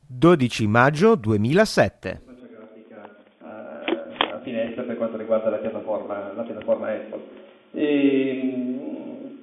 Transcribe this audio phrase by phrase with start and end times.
[0.06, 2.24] 12 maggio 2007.
[2.26, 3.04] grafica
[4.34, 7.44] a finestra per quanto riguarda la piattaforma, la piattaforma Apple.
[7.76, 8.54] E,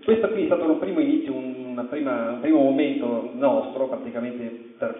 [0.05, 1.35] questo qui è stato un primo inizio,
[1.89, 4.99] prima, un primo momento nostro, praticamente per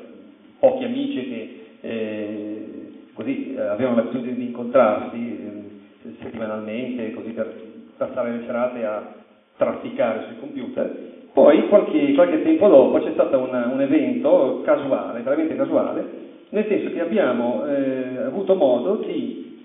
[0.59, 2.67] pochi amici che eh,
[3.15, 7.53] così eh, avevano l'abitudine di incontrarsi eh, settimanalmente, così per
[7.97, 9.15] passare le serate a
[9.57, 11.11] trafficare sui computer.
[11.33, 16.05] Poi, qualche, qualche tempo dopo, c'è stato una, un evento casuale, veramente casuale,
[16.51, 19.65] nel senso che abbiamo eh, avuto modo di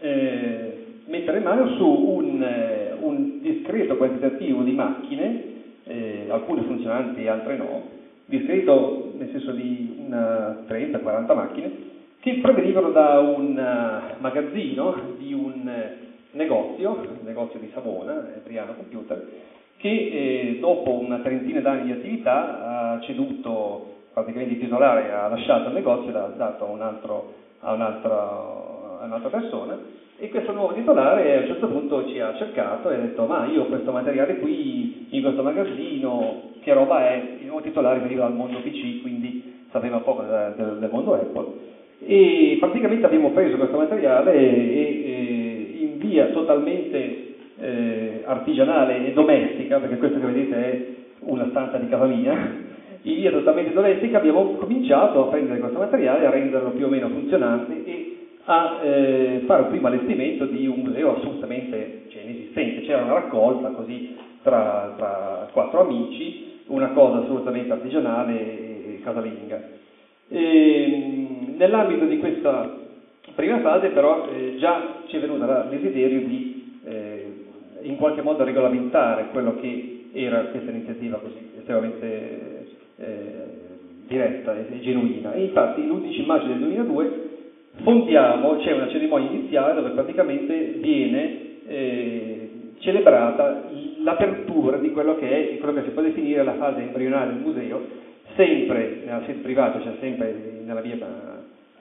[0.00, 5.42] eh, mettere mano su un, eh, un discreto quantitativo di macchine,
[5.84, 7.82] eh, alcune funzionanti e altre no,
[8.26, 11.70] discreto nel senso di 30-40 macchine,
[12.20, 18.74] che provenivano da un uh, magazzino di un uh, negozio, il negozio di Savona, Briano
[18.74, 19.28] Computer,
[19.76, 25.68] che eh, dopo una trentina d'anni di attività ha ceduto praticamente il titolare, ha lasciato
[25.68, 28.18] il negozio e l'ha dato a, un altro, a, un'altra,
[29.00, 29.78] a un'altra persona
[30.16, 33.46] e questo nuovo titolare a un certo punto ci ha cercato e ha detto ma
[33.46, 37.22] io ho questo materiale qui in questo magazzino, che roba è?
[37.40, 41.72] Il nuovo titolare veniva dal mondo PC, quindi sapeva poco del, del mondo Apple.
[42.06, 49.78] E praticamente abbiamo preso questo materiale e, e in via totalmente eh, artigianale e domestica,
[49.78, 50.86] perché questo che vedete è
[51.20, 52.32] una stanza di casa mia,
[53.02, 57.08] in via totalmente domestica abbiamo cominciato a prendere questo materiale, a renderlo più o meno
[57.08, 58.13] funzionante e
[58.44, 62.82] a eh, fare un primo allestimento di un museo assolutamente cioè, inesistente.
[62.82, 69.62] C'era una raccolta così tra, tra, quattro amici, una cosa assolutamente artigianale e casalinga.
[70.28, 72.82] E, nell'ambito di questa
[73.34, 77.32] prima fase però eh, già ci è venuto il desiderio di eh,
[77.82, 82.66] in qualche modo regolamentare quello che era questa iniziativa così estremamente
[82.96, 83.32] eh,
[84.06, 85.32] diretta e genuina.
[85.32, 87.33] E infatti l'11 maggio del 2002
[87.82, 92.48] fondiamo, c'è una cerimonia iniziale dove praticamente viene eh,
[92.78, 93.64] celebrata
[94.02, 97.80] l'apertura di quello che è quello che si può definire la fase embrionale del museo,
[98.36, 100.96] sempre nella sede privata, cioè sempre nella, mia,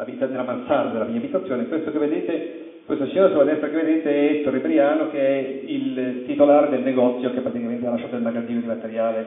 [0.06, 1.68] nella mansarda della mia abitazione.
[1.68, 2.54] Questo che vedete,
[2.86, 7.32] questo signore sulla destra che vedete è Ettore Briano, che è il titolare del negozio
[7.34, 9.26] che praticamente ha lasciato il magazzino di materiale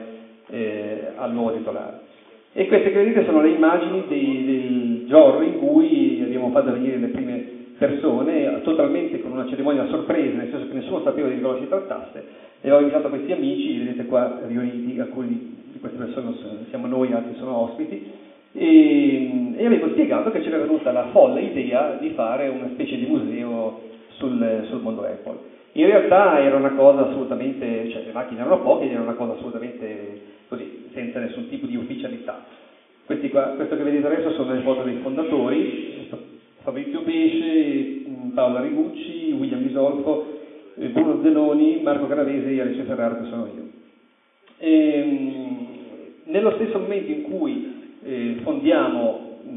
[0.49, 2.05] eh, al nuovo titolare.
[2.53, 6.97] E queste che vedete sono le immagini dei, del giorno in cui abbiamo fatto venire
[6.97, 11.39] le prime persone, totalmente con una cerimonia a sorpresa, nel senso che nessuno sapeva di
[11.39, 12.23] cosa si trattasse,
[12.61, 16.35] e avevo invitato questi amici, vedete qua riuniti, alcuni di queste persone
[16.69, 18.11] siamo noi, altri sono ospiti,
[18.53, 23.05] e, e avevo spiegato che c'era venuta la folle idea di fare una specie di
[23.05, 23.81] museo
[24.17, 25.55] sul, sul mondo Apple.
[25.73, 30.21] In realtà era una cosa assolutamente, cioè le macchine erano poche, era una cosa assolutamente
[30.47, 32.43] così, senza nessun tipo di ufficialità.
[33.07, 36.09] Qua, questo che vedete adesso sono le foto dei fondatori,
[36.61, 38.01] Fabrizio Pesce,
[38.33, 40.25] Paola Rigucci, William Bisolfo,
[40.75, 43.67] Bruno Zenoni, Marco Caravese e Alice Ferraro che sono io.
[44.57, 45.67] E, ehm,
[46.25, 49.49] nello stesso momento in cui eh, fondiamo mh,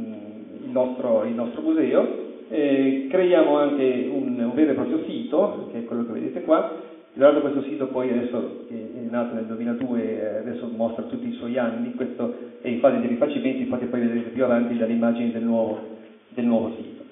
[0.66, 2.06] il, nostro, il, nostro, museo,
[2.50, 6.72] eh, creiamo anche un, un, vero e proprio sito, che è quello che vedete qua,
[7.14, 11.94] l'altro questo sito poi adesso è nato nel 2002, adesso mostra tutti i suoi anni,
[11.94, 15.80] questo è in fase di rifacimento, infatti poi vedrete più avanti dalle immagini del nuovo,
[16.28, 17.02] del nuovo sito.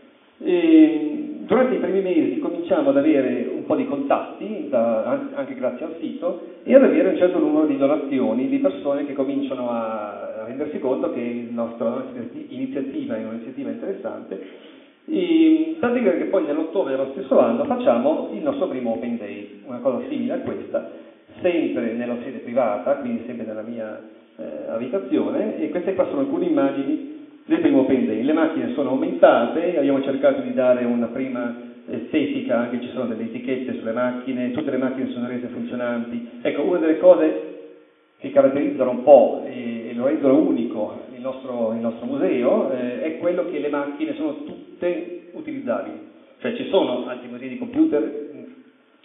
[0.41, 5.04] E durante i primi mesi cominciamo ad avere un po' di contatti, da,
[5.34, 9.15] anche grazie al sito, e ad avere un certo numero di donazioni di persone che
[9.15, 12.04] cominciano a rendersi conto che la nostra
[12.48, 14.68] iniziativa è un'iniziativa interessante
[15.09, 19.79] e, tant'è che poi nell'ottobre dello stesso anno facciamo il nostro primo Open Day, una
[19.79, 20.91] cosa simile a questa,
[21.41, 24.01] sempre nella sede privata, quindi sempre nella mia
[24.37, 28.22] eh, abitazione, e queste qua sono alcune immagini del primo Open Day.
[28.22, 33.25] Le macchine sono aumentate, abbiamo cercato di dare una prima estetica, anche ci sono delle
[33.25, 36.41] etichette sulle macchine, tutte le macchine sono rese funzionanti.
[36.43, 37.47] Ecco, una delle cose
[38.19, 43.18] che caratterizzano un po' e, lo rendono unico il nostro, il nostro museo eh, è
[43.18, 46.06] quello che le macchine sono tutte utilizzabili.
[46.38, 48.28] Cioè ci sono altri musei di computer,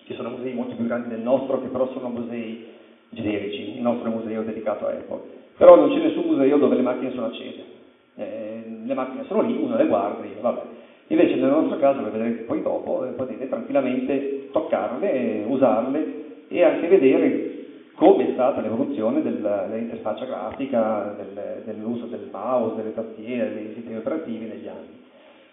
[0.06, 2.68] ci sono musei molto più grandi del nostro che però sono musei
[3.10, 5.22] generici, il nostro è un museo dedicato a Apple.
[5.58, 7.64] Però non c'è nessun museo dove le macchine sono accese.
[8.16, 10.62] Eh, le macchine sono lì, uno le guarda e vabbè.
[11.08, 16.88] Invece nel nostro caso, lo vedrete poi dopo, eh, potete tranquillamente toccarle, usarle e anche
[16.88, 17.53] vedere
[17.96, 24.46] come è stata l'evoluzione dell'interfaccia grafica, del, dell'uso del mouse, delle tastiere, dei sistemi operativi
[24.46, 25.02] negli anni.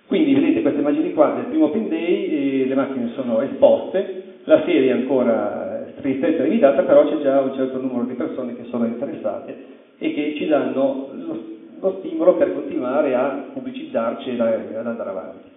[0.06, 4.90] Quindi vedete queste immagini qua del primo Pin Day, le macchine sono esposte, la serie
[4.90, 8.86] è ancora ristretta e limitata, però c'è già un certo numero di persone che sono
[8.86, 9.56] interessate
[9.98, 11.38] e che ci danno lo,
[11.78, 15.49] lo stimolo per continuare a pubblicizzarci e ad andare avanti.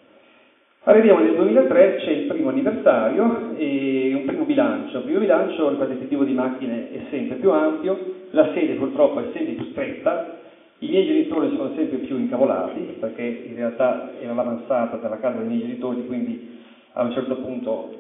[0.85, 4.97] Arriviamo nel 2003, c'è il primo anniversario e un primo bilancio.
[4.97, 7.97] Il primo bilancio, il quantitativo di macchine è sempre più ampio,
[8.31, 10.39] la sede purtroppo è sempre più stretta,
[10.80, 15.47] i miei genitori sono sempre più incavolati perché in realtà era l'avanzata della casa dei
[15.47, 16.59] miei genitori, quindi
[16.91, 18.00] a un certo punto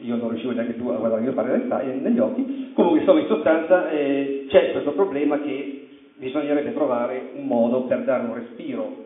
[0.00, 1.58] io non riuscivo neanche più a guardare mio padre
[2.00, 2.72] negli occhi.
[2.72, 5.86] Comunque, insomma, in sostanza eh, c'è questo problema che
[6.16, 8.96] bisognerebbe trovare un modo per dare un respiro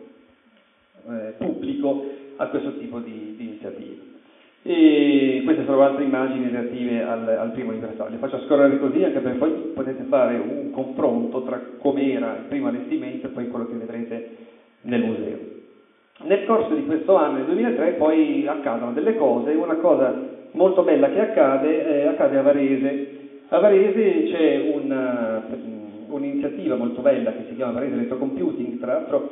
[1.09, 4.15] eh, pubblico a questo tipo di, di iniziative.
[4.63, 8.11] E queste sono altre immagini relative al, al, primo anniversario.
[8.11, 12.67] Le faccio scorrere così anche perché poi potete fare un confronto tra com'era il primo
[12.67, 14.29] allestimento e poi quello che vedrete
[14.81, 15.37] nel museo.
[16.23, 19.51] Nel corso di questo anno, nel 2003, poi accadono delle cose.
[19.51, 20.13] Una cosa
[20.51, 23.07] molto bella che accade, eh, accade a Varese.
[23.49, 25.45] A Varese c'è una,
[26.09, 29.29] un'iniziativa molto bella che si chiama Varese Electrocomputing, tra l'altro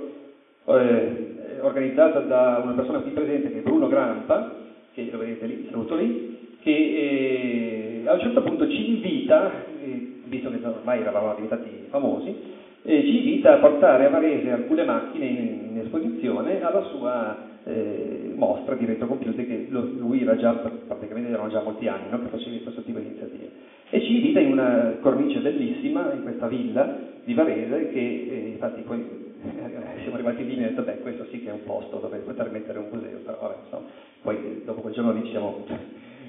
[0.65, 4.63] eh, organizzata da una persona qui presente che è Bruno Grampa,
[4.93, 9.51] che lo vedete lì, saluto lì, che eh, a un certo punto ci invita,
[9.83, 12.35] eh, visto che ormai eravamo diventati famosi,
[12.81, 18.31] eh, ci invita a portare a Varese alcune macchine in, in esposizione alla sua eh,
[18.35, 22.57] mostra di retrocomputer che lui era già, praticamente erano già molti anni no, che faceva
[22.61, 23.49] questo tipo di iniziative.
[23.89, 28.81] E ci invita in una cornice bellissima, in questa villa di Varese, che eh, infatti
[28.81, 31.97] poi eh, siamo arrivati lì e ho detto, beh, questo sì che è un posto
[31.97, 33.87] dove poter mettere un museo, però vabbè, insomma,
[34.21, 35.65] poi dopo quel giorno lì ci siamo,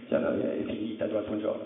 [0.09, 1.65] cioè, è finita durante un giorno.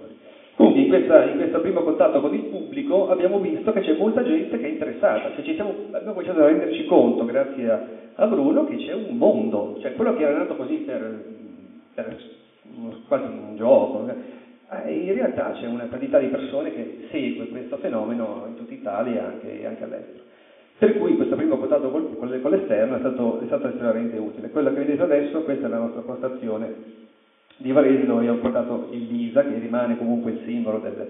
[0.56, 4.22] Comunque in, questa, in, questo primo contatto con il pubblico abbiamo visto che c'è molta
[4.22, 7.86] gente che è interessata, cioè siamo, abbiamo cominciato a renderci conto, grazie a,
[8.16, 11.24] a, Bruno, che c'è un mondo, cioè quello che era nato così per,
[11.94, 12.16] per
[13.08, 18.44] quasi un gioco, eh, in realtà c'è una quantità di persone che segue questo fenomeno
[18.46, 20.24] in tutta Italia e anche, anche all'estero.
[20.80, 24.48] Per cui questo primo contatto con, con l'esterno è stato, è stato, estremamente utile.
[24.48, 26.74] Quello che vedete adesso, questa è la nostra postazione
[27.58, 31.06] di Varese dove abbiamo portato il Lisa, che rimane comunque il simbolo del,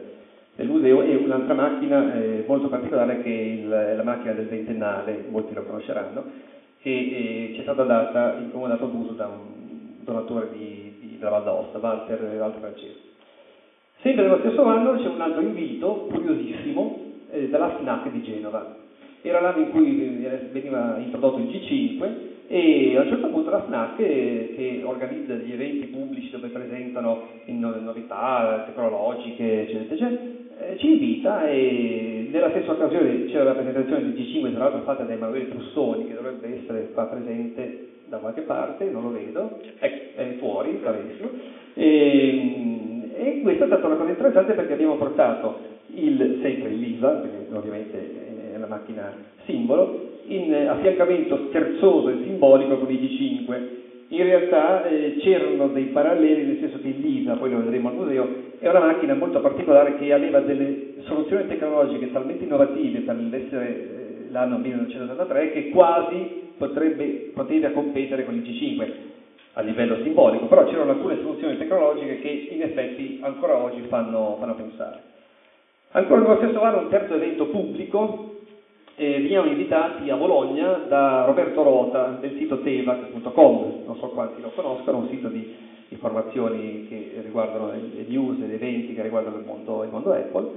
[0.56, 5.26] del museo, e un'altra macchina eh, molto particolare che è, il, la macchina del ventennale,
[5.28, 6.24] molti lo conosceranno,
[6.82, 11.30] che eh, ci è stata data in comodato d'uso da un donatore di, di, della
[11.30, 13.06] Val d'Aosta, Walter, Walter Francesco.
[14.00, 18.88] Sempre nello stesso anno c'è un altro invito curiosissimo eh, dalla FNAC di Genova
[19.22, 22.08] era l'anno in cui veniva introdotto il G5
[22.46, 27.28] e a un certo punto la FNAC che, che organizza degli eventi pubblici dove presentano
[27.46, 30.20] novità tecnologiche eccetera, eccetera
[30.58, 35.04] eh, ci invita e nella stessa occasione c'era la presentazione del G5 tra l'altro fatta
[35.04, 40.12] da Emanuele Trussoni che dovrebbe essere qua presente da qualche parte, non lo vedo, è,
[40.16, 41.28] è fuori, bravissimo.
[41.74, 47.22] E, e questa è stata una cosa interessante perché abbiamo portato il, sempre LISA,
[47.52, 48.29] ovviamente
[48.60, 49.12] la macchina
[49.44, 53.78] simbolo, in affiancamento scherzoso e simbolico con i G5.
[54.08, 58.28] In realtà eh, c'erano dei paralleli, nel senso che Lisa, poi lo vedremo al museo,
[58.58, 64.10] è una macchina molto particolare che aveva delle soluzioni tecnologiche talmente innovative per l'essere eh,
[64.30, 68.90] l'anno 1983 che quasi potrebbe, poteva competere con il G5
[69.54, 74.54] a livello simbolico, però c'erano alcune soluzioni tecnologiche che in effetti ancora oggi fanno, fanno
[74.54, 75.00] pensare.
[75.92, 78.29] Ancora nello stesso anno un terzo evento pubblico
[79.00, 84.52] eh, veniamo invitati a Bologna da Roberto Rota del sito tevac.com, non so quanti lo
[84.54, 85.56] conoscono, un sito di
[85.88, 90.50] informazioni che riguardano le news gli eventi che riguardano il mondo, il mondo Apple.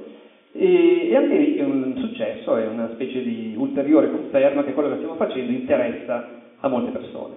[0.51, 4.89] E, e, anche lì è un successo, è una specie di ulteriore conferma che quello
[4.89, 6.27] che stiamo facendo interessa
[6.59, 7.35] a molte persone.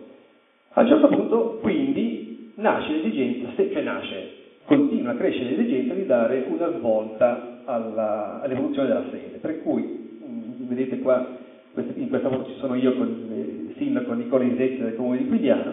[0.70, 4.30] A un certo punto, quindi, nasce l'esigenza, cioè nasce,
[4.64, 10.05] continua a crescere l'esigenza di dare una svolta alla, all'evoluzione della sede, per cui
[10.68, 11.26] vedete qua,
[11.94, 15.72] in questa foto ci sono io con il sindaco Nicola Isetti del comune di Quidiano,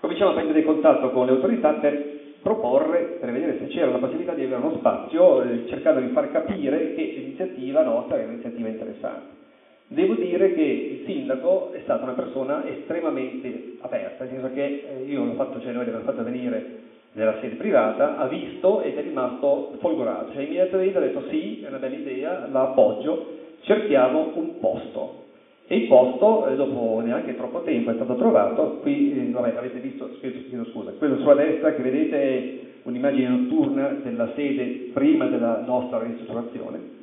[0.00, 4.34] cominciamo a prendere contatto con le autorità per proporre, per vedere se c'era la possibilità
[4.34, 9.40] di avere uno spazio, eh, cercando di far capire che l'iniziativa nostra è un'iniziativa interessante.
[9.86, 15.04] Devo dire che il sindaco è stata una persona estremamente aperta, nel senso che eh,
[15.04, 16.80] io l'ho fatto, cioè noi l'abbiamo fatto venire
[17.12, 21.68] nella sede privata, ha visto ed è rimasto folgorato, cioè immediatamente ha detto sì, è
[21.68, 25.20] una bella idea, la appoggio, cerchiamo un posto.
[25.66, 29.78] E il posto, eh, dopo neanche troppo tempo, è stato trovato, qui, eh, vabbè, avete
[29.78, 36.00] visto, chiedo scusa, quello sulla destra che vedete un'immagine notturna della sede prima della nostra
[36.02, 37.00] ristrutturazione,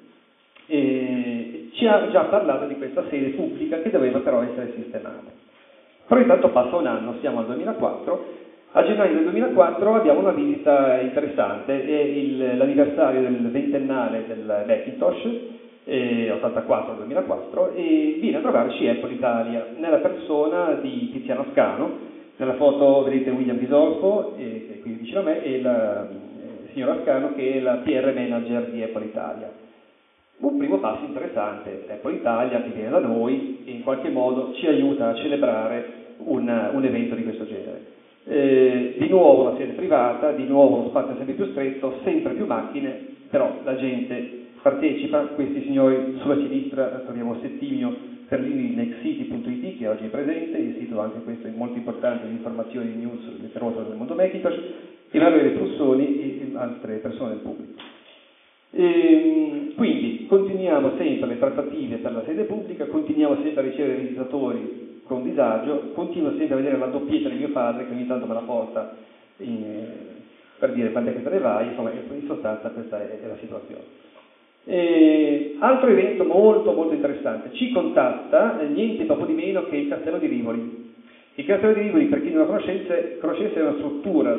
[0.67, 5.31] e ci ha già parlato di questa sede pubblica che doveva però essere sistemata.
[6.05, 8.25] Però intanto passa un anno, siamo al 2004,
[8.73, 15.27] a gennaio del 2004 abbiamo una visita interessante, è il, l'anniversario del ventennale del Macintosh,
[15.85, 22.07] eh, 84-2004, e viene a trovarci Apple Italia, nella persona di Tiziano Ascano,
[22.37, 26.71] nella foto vedete William Bisolfo, eh, che è qui vicino a me, e il eh,
[26.73, 29.51] signor Ascano che è la PR manager di Apple Italia.
[30.37, 34.67] Un primo passo interessante, Apple Italia che viene da noi e in qualche modo ci
[34.67, 37.97] aiuta a celebrare un, un evento di questo genere.
[38.25, 42.45] Eh, di nuovo la sede privata, di nuovo lo spazio sempre più stretto, sempre più
[42.45, 47.95] macchine, però la gente partecipa, questi signori sulla sinistra troviamo Settimio
[48.27, 52.33] Ferlini di nextcity.it che oggi è presente, il sito anche questo è molto importante di
[52.33, 54.55] informazioni, di news letterose del mondo Macintosh,
[55.11, 57.81] e Emanuele Trussoni e altre persone del pubblico.
[58.71, 64.01] E, ehm, quindi continuiamo sempre le trattative per la sede pubblica, continuiamo sempre a ricevere
[64.01, 68.27] visitatori con disagio, continuo sempre a vedere la doppietta di mio padre che ogni tanto
[68.27, 68.95] me la porta
[69.37, 69.87] in,
[70.59, 73.37] per dire quando è che te ne vai, insomma in sostanza questa è, è la
[73.39, 74.08] situazione.
[74.65, 79.87] Eh, altro evento molto molto interessante, ci contatta eh, niente poco di meno che il
[79.87, 80.91] Castello di Rivoli.
[81.35, 84.35] Il Castello di Rivoli, per chi non lo conoscesse, è una struttura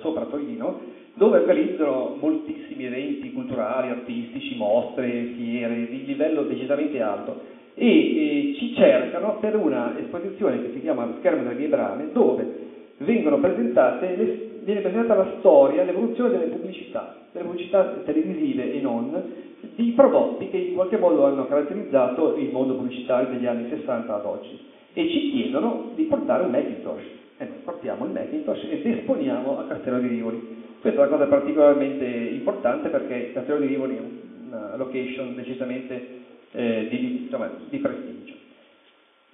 [0.00, 7.40] sopra Torino dove organizzano moltissimi eventi culturali, artistici, mostre, fiere di livello decisamente alto
[7.74, 12.66] e, e ci cercano per una esposizione che si chiama Schermo delle mie brame dove
[12.98, 19.32] vengono presentate le, viene presentata la storia, l'evoluzione delle pubblicità delle pubblicità televisive e non,
[19.74, 24.24] di prodotti che in qualche modo hanno caratterizzato il mondo pubblicitario degli anni 60 ad
[24.24, 24.58] oggi
[24.92, 27.02] e ci chiedono di portare un Macintosh.
[27.38, 30.56] E noi portiamo il Macintosh ed esponiamo a Castello di Rivoli.
[30.80, 34.00] Questa è una cosa particolarmente importante perché Castello di Rivoli è
[34.48, 36.16] una location decisamente
[36.52, 38.34] eh, di, insomma, di prestigio.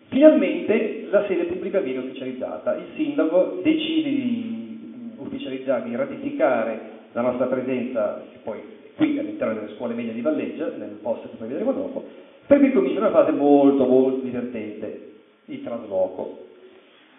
[0.09, 4.54] Finalmente la sede pubblica viene ufficializzata, il sindaco decide di
[5.35, 6.81] ufficializzare, di ratificare
[7.13, 8.61] la nostra presenza, poi
[8.97, 12.05] qui all'interno delle scuole medie di Valleggia, nel post che poi vedremo dopo,
[12.47, 15.13] per cui comincia una fase molto molto divertente,
[15.47, 16.43] il trasloco.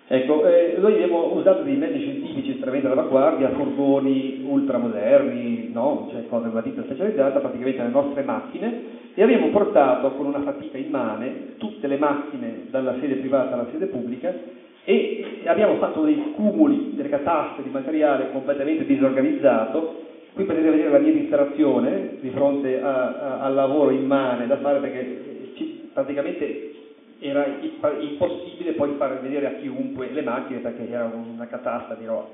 [0.08, 6.10] Ecco, eh, noi abbiamo usato dei mezzi scientifici estremamente all'avanguardia, furgoni ultramoderni, no?
[6.12, 10.78] cioè cose una ditta specializzata, praticamente le nostre macchine, e abbiamo portato con una fatica
[10.78, 14.32] immane tutte le macchine dalla sede privata alla sede pubblica
[14.86, 20.04] e abbiamo fatto dei cumuli, delle catastre di materiale completamente disorganizzato.
[20.34, 24.80] Qui potete vedere la mia distrazione di fronte a, a, al lavoro immane da fare
[24.80, 26.74] perché ci, praticamente
[27.20, 27.46] era
[28.00, 32.28] impossibile poi far vedere a chiunque le macchine perché era una catasta di roba.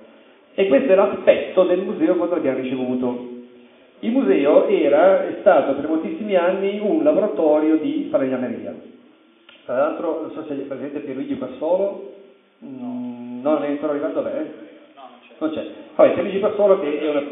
[0.54, 3.30] E questo è l'aspetto del museo quando l'abbiamo ricevuto.
[4.00, 8.74] Il museo era, è stato per moltissimi anni un laboratorio di falegnameria.
[9.64, 12.11] Tra l'altro, non so se è presente Pierluigi Passolo,
[12.64, 14.40] Mm, non è ancora arrivato bene?
[14.96, 15.36] No, non c'è.
[15.40, 15.68] Non c'è.
[15.96, 17.24] Poi Pierluigi Passolo che è, una,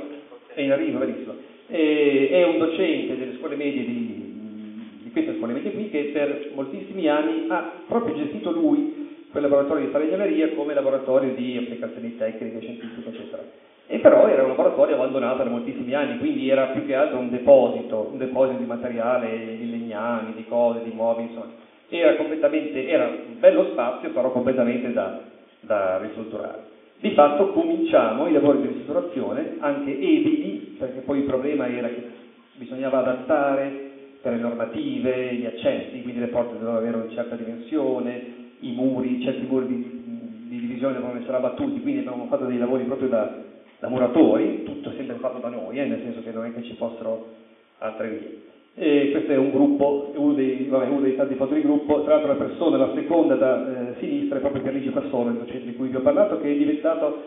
[0.53, 1.35] è in arrivo, benissimo.
[1.67, 6.51] E, è un docente delle scuole medie di, di queste scuole medie qui che per
[6.55, 12.61] moltissimi anni ha proprio gestito lui quel laboratorio di falegnameria come laboratorio di applicazioni tecniche,
[12.61, 13.43] scientifiche, eccetera.
[13.85, 17.29] E però era un laboratorio abbandonato da moltissimi anni, quindi era più che altro un
[17.29, 23.39] deposito, un deposito di materiale, di legnami, di cose, di mobili, insomma era era un
[23.39, 25.21] bello spazio, però completamente da,
[25.61, 26.77] da ristrutturare.
[26.99, 32.03] Di fatto cominciamo i lavori di ristrutturazione, anche edili, perché poi il problema era che
[32.55, 33.87] bisognava adattare
[34.21, 38.21] per le normative, gli accessi, quindi le porte dovevano avere una certa dimensione,
[38.59, 40.03] i muri, certi muri di,
[40.49, 43.33] di divisione dovevano essere abbattuti, quindi abbiamo fatto dei lavori proprio da,
[43.79, 46.73] da muratori, tutto sempre fatto da noi, eh, nel senso che non è che ci
[46.73, 47.27] fossero
[47.77, 48.41] altre vie.
[48.75, 52.15] E questo è un gruppo, uno dei, vabbè, uno dei tanti foto di gruppo, tra
[52.15, 55.75] l'altro la persona, la seconda da eh, sinistra è proprio Pierluigi Passone, il docente di
[55.75, 57.21] cui vi ho parlato, che è diventato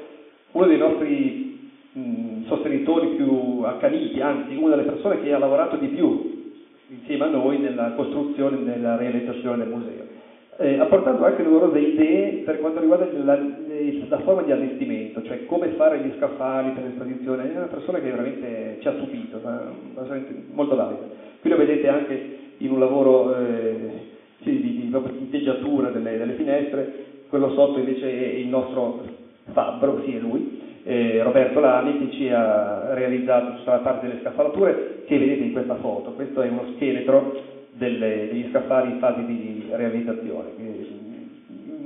[0.52, 5.88] uno dei nostri mh, sostenitori più accaniti, anzi una delle persone che ha lavorato di
[5.88, 6.40] più
[6.88, 10.10] insieme a noi nella costruzione e nella realizzazione del museo.
[10.58, 15.68] Eh, portato anche numerose idee per quanto riguarda la, la, forma di allestimento, cioè come
[15.68, 17.50] fare gli scaffali per l'esposizione.
[17.50, 19.40] È una persona che veramente ci ha stupito,
[20.52, 21.30] molto valida.
[21.42, 23.90] Qui lo vedete anche in un lavoro eh,
[24.38, 26.94] di, di, di, teggiatura delle, delle, finestre,
[27.28, 29.02] quello sotto invece è il nostro
[29.50, 34.20] fabbro, sì è lui, eh, Roberto Lani che ci ha realizzato tutta la parte delle
[34.20, 36.12] scaffalature che vedete in questa foto.
[36.12, 37.34] Questo è uno scheletro
[37.72, 40.50] delle, degli scaffali in fase di realizzazione.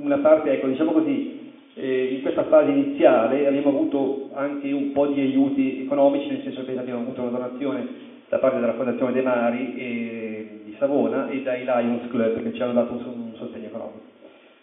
[0.03, 5.07] Una parte, ecco, diciamo così, eh, in questa fase iniziale abbiamo avuto anche un po'
[5.07, 9.21] di aiuti economici, nel senso che abbiamo avuto una donazione da parte della Fondazione De
[9.21, 14.01] Mari e, di Savona e dai Lions Club che ci hanno dato un, sostegno economico.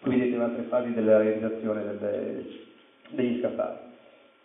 [0.00, 2.44] Qui vedete le altre fasi della realizzazione delle,
[3.10, 3.92] degli scaffali.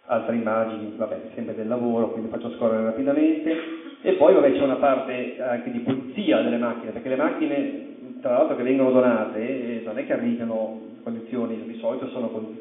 [0.06, 3.56] Altre immagini, vabbè, sempre del lavoro, quindi faccio scorrere rapidamente.
[4.02, 8.32] E poi vabbè, c'è una parte anche di pulizia delle macchine, perché le macchine, tra
[8.32, 12.56] l'altro, che vengono donate, eh, non è che arrivano in condizioni, di solito sono con,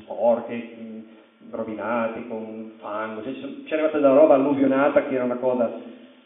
[0.00, 0.80] sporche,
[1.50, 3.32] rovinate, con fango, cioè,
[3.64, 5.70] c'è arrivata della roba alluvionata che era una cosa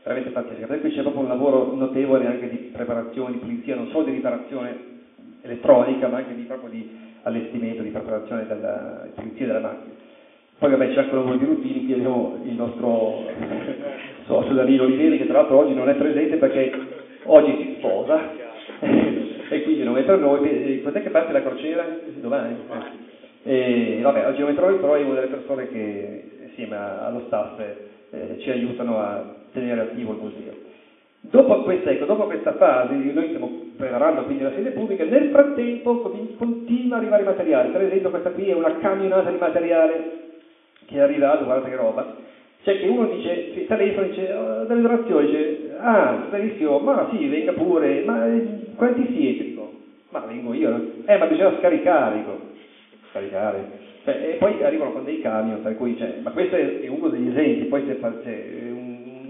[0.07, 0.67] veramente pazzesca.
[0.67, 4.13] Per cui c'è proprio un lavoro notevole anche di preparazione, di pulizia, non solo di
[4.13, 4.95] riparazione
[5.43, 6.89] elettronica, ma anche di, proprio di
[7.23, 9.95] allestimento, di preparazione della di pulizia della macchina.
[10.59, 13.25] Poi vabbè c'è anche un lavoro di routine, qui abbiamo il nostro
[14.27, 16.73] socio Danilo Oliveri che tra l'altro oggi non è presente perché
[17.25, 18.31] oggi si sposa
[19.51, 20.81] e quindi non è per noi.
[20.83, 21.85] Quant'è che parte la crociera?
[22.21, 22.57] Domani?
[23.43, 27.25] E vabbè, oggi non è per noi, però è una delle persone che insieme allo
[27.27, 27.61] staff
[28.11, 30.53] eh, ci aiutano a tenere attivo il museo.
[31.21, 35.99] Dopo questa, ecco, dopo questa, fase, noi stiamo preparando quindi la sede pubblica, nel frattempo
[36.37, 40.11] continua ad arrivare materiale, per esempio questa qui è una camionata di materiale
[40.85, 42.15] che è arrivato, guardate che roba,
[42.63, 47.27] c'è che uno dice, si telefona dice, oh, delle donazioni, dice, ah, benissimo, ma sì,
[47.27, 48.47] venga pure, ma eh,
[48.77, 49.45] quanti siete?
[49.45, 49.73] Dico,
[50.11, 50.83] ma vengo io, no?
[51.07, 52.41] eh, ma bisogna scaricare, dico,
[53.11, 53.65] scaricare,
[54.05, 57.29] cioè, e poi arrivano con dei camion, per cui, cioè, ma questo è, uno degli
[57.29, 58.75] esempi, poi se, se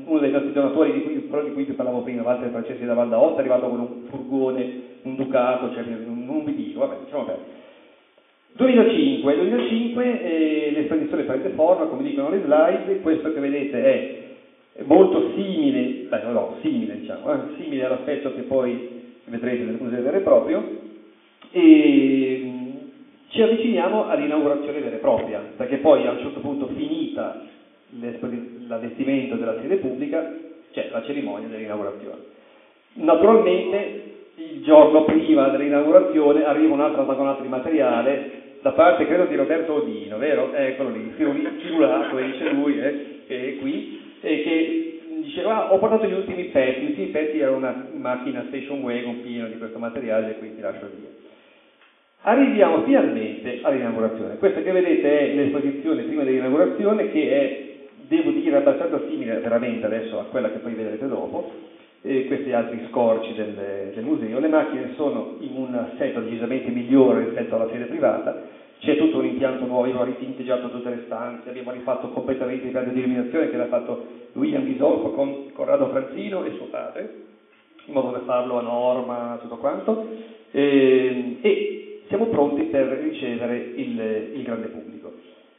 [0.06, 3.08] uno dei nostri donatori di cui, di cui vi parlavo prima, Walter Francesi da Val
[3.08, 7.64] d'Aosta, è arrivato con un furgone, un Ducato, cioè non vi dico, vabbè, diciamo bene.
[8.56, 15.32] 2005, 2005 eh, l'esposizione prende forma, come dicono le slide, questo che vedete è molto
[15.34, 20.20] simile, beh no simile diciamo, eh, simile all'aspetto che poi vedrete nel museo vero e
[20.20, 20.64] proprio,
[21.50, 22.70] e mm,
[23.28, 27.42] ci avviciniamo all'inaugurazione vera e propria, perché poi a un certo punto finita
[28.66, 30.34] l'allestimento della sede pubblica,
[30.72, 32.34] c'è la cerimonia dell'inaugurazione.
[32.94, 34.02] Naturalmente
[34.36, 40.18] il giorno prima dell'inaugurazione arriva un'altra vagonata di materiale da parte credo di Roberto Odino,
[40.18, 40.52] vero?
[40.52, 46.06] Eccolo lì, firulato, dice lui, eh, che è qui, e che diceva ah, ho portato
[46.06, 50.30] gli ultimi pezzi, gli ultimi pezzi era una macchina station wagon piena di questo materiale
[50.30, 51.08] e quindi lascio via.
[52.22, 54.38] Arriviamo finalmente all'inaugurazione.
[54.38, 57.65] Questa che vedete è l'esposizione prima dell'inaugurazione che è
[58.08, 61.50] devo dire abbastanza simile veramente adesso a quella che poi vedrete dopo,
[62.02, 64.38] e questi altri scorci del, del, museo.
[64.38, 68.42] Le macchine sono in un assetto decisamente migliore rispetto alla sede privata,
[68.78, 72.92] c'è tutto un impianto nuovo, abbiamo ritinteggiato tutte le stanze, abbiamo rifatto completamente il piano
[72.92, 77.14] di illuminazione che l'ha fatto William Bisolfo con Corrado Franzino e suo padre,
[77.86, 80.06] in modo da farlo a norma, tutto quanto,
[80.52, 84.95] e, e siamo pronti per ricevere il, il grande pubblico.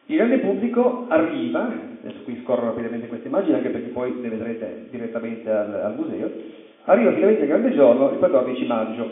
[0.10, 1.70] Il grande pubblico arriva,
[2.02, 6.32] adesso qui scorro rapidamente queste immagini anche perché poi le vedrete direttamente al, al museo,
[6.86, 9.12] arriva finalmente il grande giorno il 14 maggio.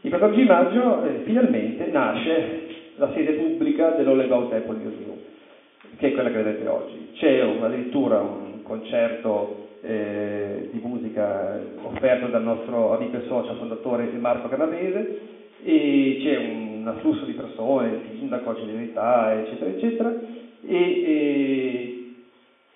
[0.00, 5.16] Il 14 maggio eh, finalmente nasce la sede pubblica dell'Ollebaut Apple Museum,
[5.98, 7.08] che è quella che vedete oggi.
[7.12, 14.06] C'è un, addirittura un concerto eh, di musica offerto dal nostro amico e socio fondatore
[14.18, 15.20] Marco Canavese
[15.62, 20.14] e c'è un un afflusso di persone, il sindaco, la generalità, eccetera, eccetera,
[20.64, 22.14] e, e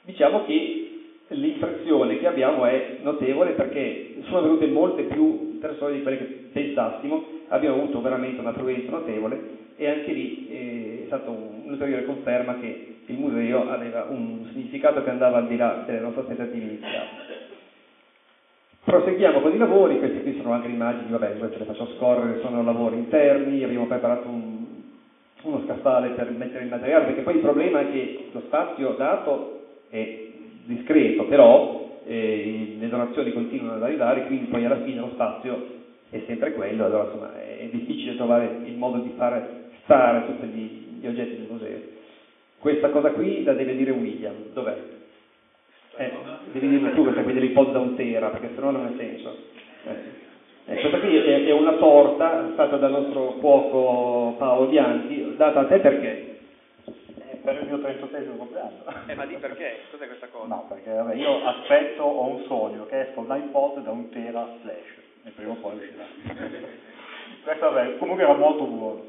[0.02, 0.90] diciamo che
[1.28, 7.24] l'impressione che abbiamo è notevole perché sono venute molte più persone di quelle che pensassimo,
[7.48, 12.96] abbiamo avuto veramente una affluenza notevole e anche lì eh, è stata un'ulteriore conferma che
[13.06, 17.39] il museo aveva un significato che andava al di là delle nostre aspettative iniziali.
[18.90, 22.64] Proseguiamo con i lavori, queste qui sono anche immagini, vabbè, queste le faccio scorrere, sono
[22.64, 24.64] lavori interni, abbiamo preparato un,
[25.42, 29.60] uno scaffale per mettere il materiale, perché poi il problema è che lo spazio dato
[29.90, 30.26] è
[30.64, 35.66] discreto, però eh, le donazioni continuano ad arrivare, quindi poi alla fine lo spazio
[36.10, 40.98] è sempre quello, allora insomma è difficile trovare il modo di fare stare tutti gli,
[40.98, 41.78] gli oggetti del museo.
[42.58, 44.98] Questa cosa qui la deve dire William, dov'è?
[46.00, 46.10] Eh,
[46.52, 49.36] devi dirmi tu questa qui dell'ipotesi da un tera, perché sennò non ha senso.
[49.84, 50.72] Eh.
[50.72, 55.66] Eh, questa qui è, è, una torta fatta dal nostro cuoco Paolo Bianchi, data a
[55.66, 56.38] te perché?
[56.86, 58.82] Eh, per il mio 38 compleanno.
[59.08, 59.80] Eh, ma di perché?
[59.90, 60.46] Cos'è questa cosa?
[60.46, 65.24] No, perché vabbè, io aspetto, ho un sogno, che esco l'iPod da un tera flash,
[65.24, 66.04] e prima o poi uscirà.
[67.44, 69.04] Questo vabbè, comunque era molto buono.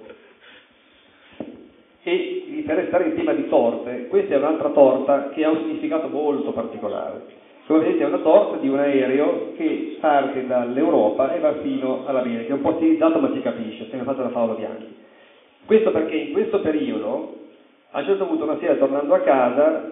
[2.04, 6.08] E per restare in tema di torte, questa è un'altra torta che ha un significato
[6.08, 7.40] molto particolare.
[7.68, 12.52] Come vedete è una torta di un aereo che parte dall'Europa e va fino all'America,
[12.52, 14.94] è un po' stilizzato ma si capisce, se ne fatto da Paolo Bianchi.
[15.66, 17.36] Questo perché in questo periodo,
[17.92, 19.92] a un certo punto una sera tornando a casa,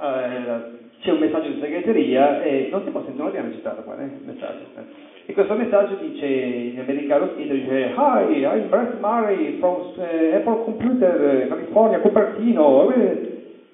[0.00, 3.98] eh, c'è un messaggio di segreteria e non si può sentire, non l'abbiamo citato qua,
[3.98, 4.64] eh, messaggio.
[4.76, 5.06] Eh.
[5.26, 10.64] E questo messaggio dice, in americano scritto, dice Hi, I'm Brett Murray from uh, Apple
[10.64, 12.92] Computer, California, Cupertino.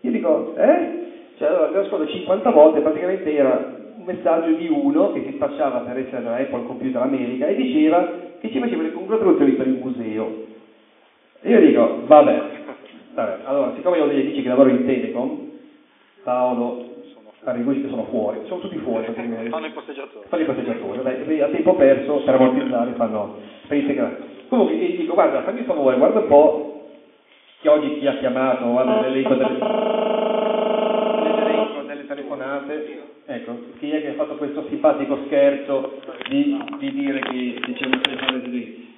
[0.00, 1.02] Io dico, eh?
[1.36, 5.78] Cioè, allora, l'ho ascoltato 50 volte, praticamente era un messaggio di uno che si spacciava
[5.80, 8.08] per essere da Apple Computer America e diceva
[8.40, 10.44] che ci faceva le congratulazioni per il museo.
[11.40, 12.42] E io dico, vabbè,
[13.14, 13.38] vabbè.
[13.44, 15.50] allora, siccome io ho degli amici che lavorano in Telecom,
[16.24, 16.84] Paolo,
[17.44, 19.06] Arrigo che sono fuori, sono tutti fuori.
[19.50, 20.26] Fanno i posteggiatori.
[20.28, 24.18] Fanno i posteggiatori, vabbè, a tempo perso per ammortizzare fanno per integrare.
[24.48, 26.88] Comunque gli dico, guarda, fammi un favore, guarda un po'
[27.60, 29.58] che oggi chi ha chiamato, guarda l'elenco delle,
[31.22, 37.18] l'elenco delle telefonate, ecco, chi è che ha fatto questo simpatico scherzo di, di dire
[37.20, 38.92] che diceva telefonate di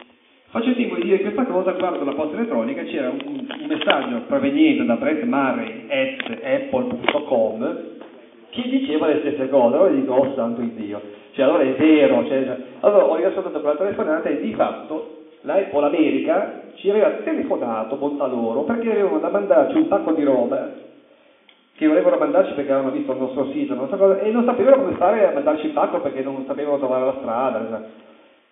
[0.49, 4.23] Faccio il tempo di dire questa cosa, guardo la posta elettronica, c'era un, un messaggio
[4.27, 7.96] proveniente da Brett Murray at apple.com
[8.57, 11.01] chi diceva le stesse cose, allora dico, oh santo Dio,
[11.33, 15.85] cioè allora è vero, cioè, allora ho riascoltato quella telefonata e di fatto la Apple
[15.85, 20.71] America ci aveva telefonato, bontà loro, perché avevano da mandarci un pacco di roba
[21.75, 24.97] che volevano mandarci perché avevano visto il nostro sito non cosa, e non sapevano come
[24.97, 27.89] fare a mandarci il pacco perché non sapevano trovare la strada.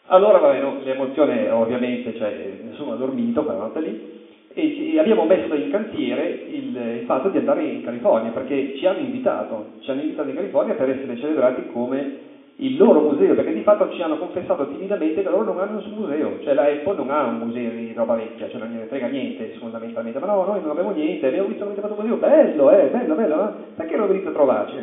[0.09, 4.24] Allora, vabbè, no, l'emozione ovviamente, cioè, nessuno ha dormito quella notte lì,
[4.55, 9.01] e abbiamo messo in cantiere il, il, fatto di andare in California perché ci hanno
[9.01, 13.63] invitato, ci hanno invitato in California per essere celebrati come il loro museo, perché di
[13.63, 17.11] fatto ci hanno confessato timidamente che loro non hanno nessun museo, cioè la Apple non
[17.11, 20.61] ha un museo di roba vecchia, cioè non ne frega niente fondamentalmente, ma no, noi
[20.61, 23.55] non abbiamo niente, abbiamo visto che avete fatto un museo, bello, eh, bello, bello, no?
[23.75, 24.77] perché non venite a trovarci?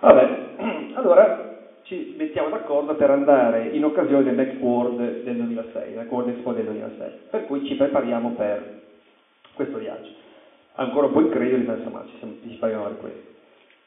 [0.00, 0.28] Vabbè,
[0.94, 1.49] allora
[1.90, 7.10] ci mettiamo d'accordo per andare in occasione del Macworld del 2006, Macworld Expo del 2006,
[7.30, 8.80] per cui ci prepariamo per
[9.54, 10.10] questo viaggio.
[10.74, 13.28] Ancora un po' incredibile, ma insomma ci, siamo, ci prepariamo per questo.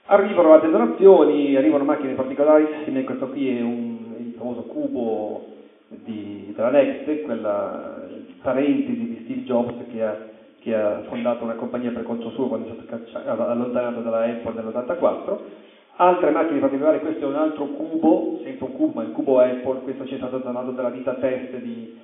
[0.08, 5.46] Arrivano altre donazioni, arrivano macchine particolarissime, questo qui è un, il famoso cubo
[5.88, 8.06] di, della Next, quella
[8.42, 10.18] parentesi di Steve Jobs che ha,
[10.60, 15.72] che ha fondato una compagnia per conto suo quando è stato allontanato dalla Apple nell'84
[15.96, 19.82] Altre macchine particolari, questo è un altro cubo, sempre un cubo, ma il cubo Apple,
[19.84, 21.96] questo ci è stato donato dalla vita test di,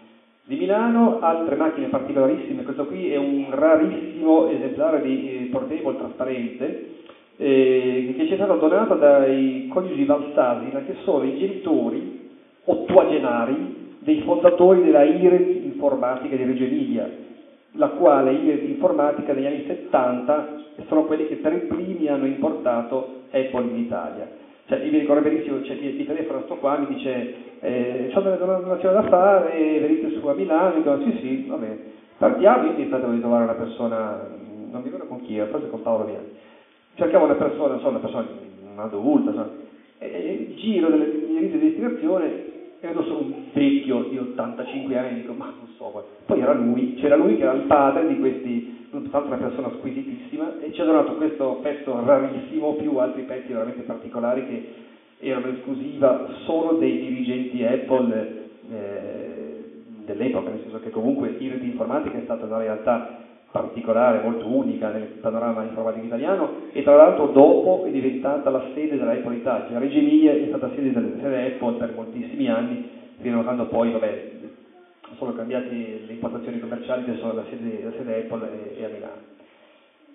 [0.44, 6.98] di Milano, altre macchine particolarissime, questo qui è un rarissimo esemplare di eh, portable trasparente
[7.38, 12.30] eh, che ci è stato donato dai coniugi Valsasina che sono i genitori
[12.66, 17.10] ottuagenari dei fondatori della IRET informatica di Reggio Emilia,
[17.74, 20.48] la quale IRET informatica negli anni 70
[20.88, 24.28] sono quelli che per i primi hanno importato Apple in Italia.
[24.66, 28.22] Cioè, io mi ricordo benissimo, cioè, mi, mi telefona sto qua, mi dice, eh, ho
[28.22, 31.78] delle donazioni da fare, venite su a Milano, dico, sì sì, va bene.
[32.18, 34.28] Partiamo, io mi di trovare una persona,
[34.70, 36.28] non mi ricordo con chi, forse con Paolo Viani.
[36.96, 38.28] Cercavo una persona, so, una persona,
[38.62, 39.50] un adulto, so,
[40.00, 45.22] e, e giro delle mie di destinazione e vedo solo un vecchio di 85 anni,
[45.22, 48.78] dico, ma non so, poi era lui, c'era lui che era il padre di questi
[48.90, 53.52] tra l'altro una persona squisitissima, e ci ha donato questo pezzo rarissimo, più altri pezzi
[53.52, 54.74] veramente particolari che
[55.20, 59.64] erano esclusiva solo dei dirigenti Apple eh,
[60.06, 65.18] dell'epoca, nel senso che comunque IRT Informatica è stata una realtà particolare, molto unica nel
[65.22, 69.80] panorama informatico italiano e tra l'altro dopo è diventata la sede della Apple Italia.
[69.80, 74.32] Reggio Emilia è stata sede della Apple per moltissimi anni, fino a quando poi, vabbè,
[75.18, 79.38] sono cambiate le impostazioni commerciali sono la sede, la sede Apple e, e, a Milano.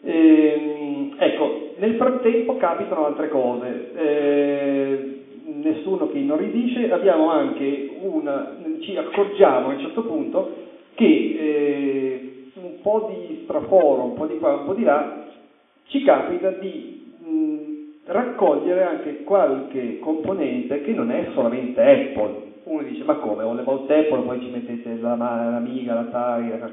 [0.03, 5.23] Ehm, ecco, nel frattempo capitano altre cose, eh,
[5.63, 10.53] nessuno che inorridisce, abbiamo anche una, ci accorgiamo a un certo punto
[10.95, 12.24] che eh,
[12.85, 15.25] po' di straforo, un po' di qua, un po' di là,
[15.87, 23.05] ci capita di mh, raccogliere anche qualche componente che non è solamente Apple, uno dice
[23.05, 26.71] ma come, le volte Apple, poi ci mettete la, l'Amiga, l'Atari, la...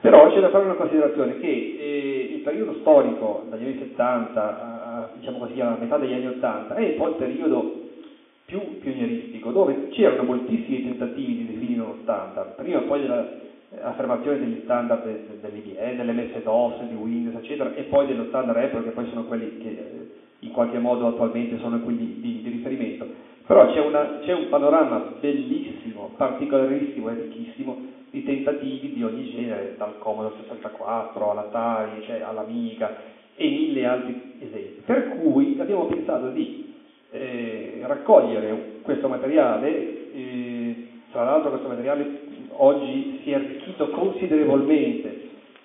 [0.00, 5.08] però c'è da fare una considerazione che eh, il periodo storico dagli anni 70 a,
[5.18, 7.84] diciamo così, a metà degli anni 80 è un po' il periodo
[8.46, 13.04] più pionieristico, dove c'erano moltissimi tentativi di definire uno standard, prima poi
[13.68, 15.04] dell'affermazione degli standard
[15.40, 19.68] dell'IBM, dell'MS-DOS, di Windows, eccetera, e poi dello standard Apple, che poi sono quelli che
[19.68, 23.06] eh, in qualche modo attualmente sono quelli di, di riferimento.
[23.46, 29.74] Però c'è, una, c'è, un panorama bellissimo, particolarissimo e ricchissimo di tentativi di ogni genere,
[29.78, 34.82] dal Commodore 64 all'Atari, cioè all'Amiga e mille altri esempi.
[34.84, 36.74] Per cui abbiamo pensato di
[37.10, 42.22] eh, raccogliere questo materiale, eh, tra l'altro questo materiale
[42.62, 45.24] oggi si è arricchito considerevolmente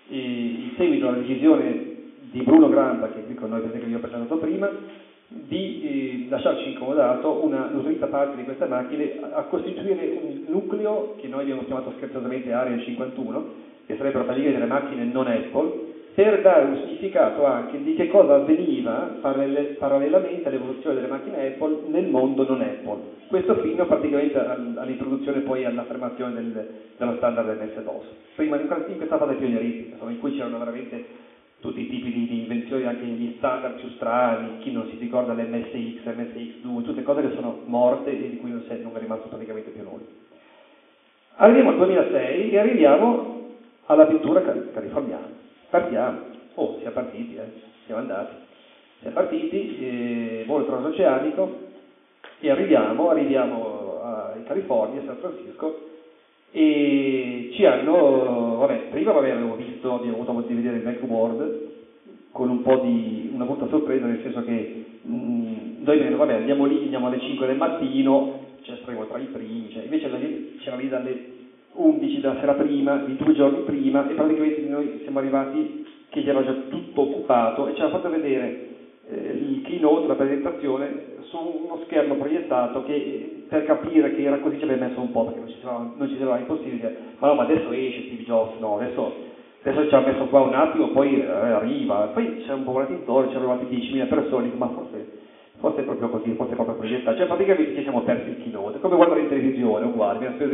[0.09, 1.89] in seguito alla decisione
[2.31, 4.69] di Bruno Grampa, che è qui con noi, che vi ho presentato prima,
[5.27, 11.27] di eh, lasciarci incomodato una nutrita parte di queste macchine a costituire un nucleo che
[11.27, 13.45] noi abbiamo chiamato scherzosamente Area 51,
[13.85, 18.35] che sarebbero praticamente delle macchine non Apple, per dare un significato anche di che cosa
[18.35, 23.19] avveniva parallelamente all'evoluzione delle macchine Apple nel mondo non Apple.
[23.27, 28.05] Questo fino praticamente all'introduzione poi all'affermazione del, dello standard MS-DOS.
[28.35, 31.29] Prima in questa fase pionieristica, in cui c'erano veramente
[31.61, 35.33] tutti i tipi di, di, invenzioni, anche gli standard più strani, chi non si ricorda
[35.33, 39.27] l'MSX, MSX2, tutte cose che sono morte e di cui non, è, non è rimasto
[39.29, 40.03] praticamente più nulla.
[41.35, 43.49] Arriviamo al 2006 e arriviamo
[43.85, 45.39] all'avventura californiana.
[45.71, 46.19] Partiamo,
[46.55, 47.49] oh, siamo partiti, eh?
[47.85, 48.35] siamo andati,
[48.99, 51.59] siamo partiti, eh, volo transoceanico
[52.41, 55.87] e arriviamo, arriviamo a, in California, San Francisco,
[56.51, 61.69] e ci hanno, vabbè, prima vabbè, avevo visto, abbiamo avuto modo di vedere il Macboard
[62.31, 66.65] con un po' di, una brutta sorpresa, nel senso che mh, mm, noi vabbè, andiamo
[66.65, 70.09] lì, andiamo alle 5 del mattino, cioè saremo tra i primi, cioè, invece
[70.59, 71.30] c'era lì dalle
[71.73, 76.29] 11 della sera prima, di due giorni prima, e praticamente noi siamo arrivati che gli
[76.29, 78.67] era già tutto occupato e ci ha fatto vedere
[79.09, 84.57] eh, il keynote, la presentazione, su uno schermo proiettato che per capire che era così
[84.57, 87.43] ci aveva messo un po' perché non ci sembrava, non ci impossibile, ma no, ma
[87.43, 89.13] adesso esce Steve Jobs, no, adesso,
[89.63, 92.97] adesso ci ha messo qua un attimo, poi eh, arriva, poi c'è un po' guardato
[92.97, 95.11] intorno, c'erano arrivati 10.000 persone, ma forse,
[95.59, 98.79] forse è proprio così, forse è proprio proiettato, cioè praticamente ci siamo persi il keynote,
[98.79, 100.53] come guardare in televisione, uguale, mi ha speso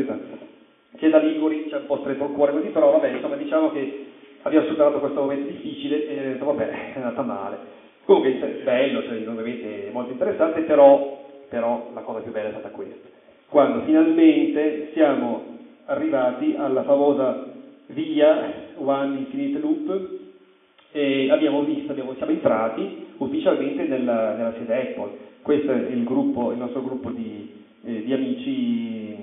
[0.97, 4.05] che da Liguri c'è un po' stretto il cuore così, però vabbè, insomma diciamo che
[4.41, 7.57] abbiamo superato questo momento difficile e detto vabbè, è andata male.
[8.05, 12.69] Comunque è bello, cioè ovviamente molto interessante, però, però la cosa più bella è stata
[12.69, 13.07] questa.
[13.49, 15.55] Quando finalmente siamo
[15.86, 17.45] arrivati alla famosa
[17.88, 20.10] via One Infinite Loop
[20.91, 25.12] e abbiamo visto, abbiamo, siamo entrati ufficialmente nella, nella, sede Apple.
[25.41, 27.51] Questo è il, gruppo, il nostro gruppo di,
[27.83, 29.15] eh, di amici,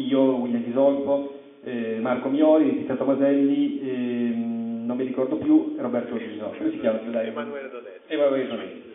[0.00, 6.52] io, William Disolfo, eh, Marco Miori, Tiziano Tomaselli, eh, non mi ricordo più, Roberto Rino,
[6.56, 7.00] come si chiama?
[7.00, 8.12] Emanuele Donetti.
[8.12, 8.94] Emanuele Donetti.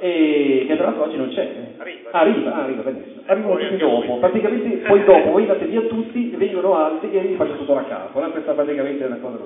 [0.00, 1.48] E che tra l'altro oggi non c'è.
[1.76, 2.10] Arriva.
[2.10, 3.22] Arriva, ah, arriva, benissimo.
[3.26, 4.16] Arrivano tutti dopo.
[4.18, 8.18] Praticamente poi dopo voi andate via tutti, vengono altri e vi faccio tutto da capo.
[8.18, 8.30] No?
[8.30, 9.38] Questa praticamente è una cosa.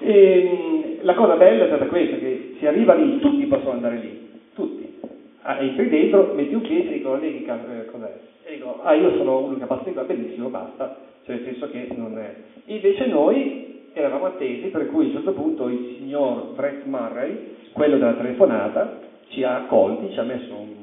[0.00, 4.25] E, la cosa bella è stata questa, che si arriva lì, tutti possono andare lì.
[5.48, 8.18] Ah, entri dentro, metti un piede e lei che eh, cos'è?
[8.46, 10.96] E dico, ah io sono uno che passa di qua, benissimo, basta.
[11.24, 12.34] Cioè nel senso che non è.
[12.64, 17.96] Invece noi eravamo attesi, per cui a un certo punto il signor Brett Murray, quello
[17.96, 20.74] della telefonata, ci ha accolti, ci ha messo un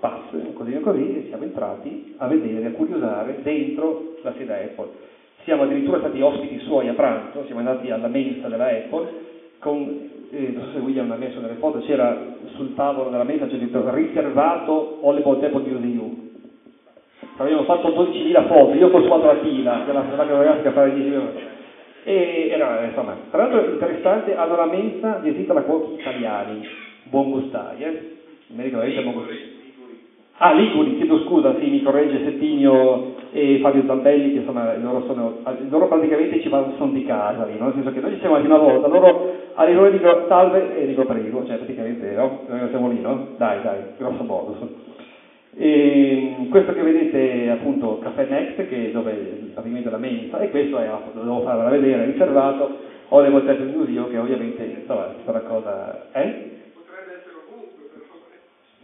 [0.00, 4.88] pass, così e così, e siamo entrati a vedere, a curiosare dentro la sede Apple.
[5.44, 9.08] Siamo addirittura stati ospiti suoi a pranzo, siamo andati alla mensa della Apple,
[9.60, 13.46] con, eh, non so se William l'ha messo nelle foto, c'era sul tavolo della mensa,
[13.46, 16.28] c'è scritto riservato All About Apple Museum.
[17.36, 21.42] Abbiamo fatto 12.000 foto, io ho consumato la fila della fotografica fare 10 minuti.
[22.04, 26.66] E era, insomma, tra l'altro interessante, hanno la mensa di esita la cuochi italiani,
[27.04, 28.16] buon gustai, eh?
[28.48, 29.49] Mi ricordo, buon gustai.
[30.42, 35.34] Ah, Liguri, chiedo scusa, sì, mi corregge Settimio e Fabio Zambelli, che insomma loro, sono,
[35.68, 37.66] loro praticamente ci vanno, sono di casa lì, no?
[37.66, 41.04] nel senso che noi ci siamo una volta, loro arrivano e dico salve e dico
[41.04, 42.40] prego, cioè praticamente no?
[42.48, 43.26] noi siamo lì, no?
[43.36, 44.56] Dai, dai, grosso modo.
[45.58, 49.12] E questo che vedete è appunto Caffè Next, che è dove
[49.52, 53.76] praticamente la mensa, e questo è, lo devo farvela vedere, riservato, ho le volte del
[53.76, 56.06] museo che ovviamente insomma, è una cosa...
[56.12, 56.59] Eh?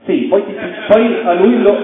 [0.07, 1.77] Sì, poi, poi, a lui lo...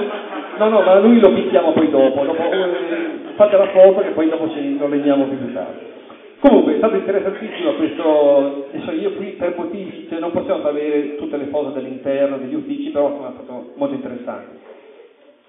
[0.59, 4.11] No, no, ma a lui lo picchiamo poi dopo, dopo eh, fate la foto che
[4.11, 5.91] poi dopo ci lo legniamo più tardi.
[6.39, 11.37] Comunque è stato interessantissimo questo, adesso io qui per motivi, cioè non possiamo vedere tutte
[11.37, 14.59] le foto dell'interno, degli uffici, però è stato molto interessante.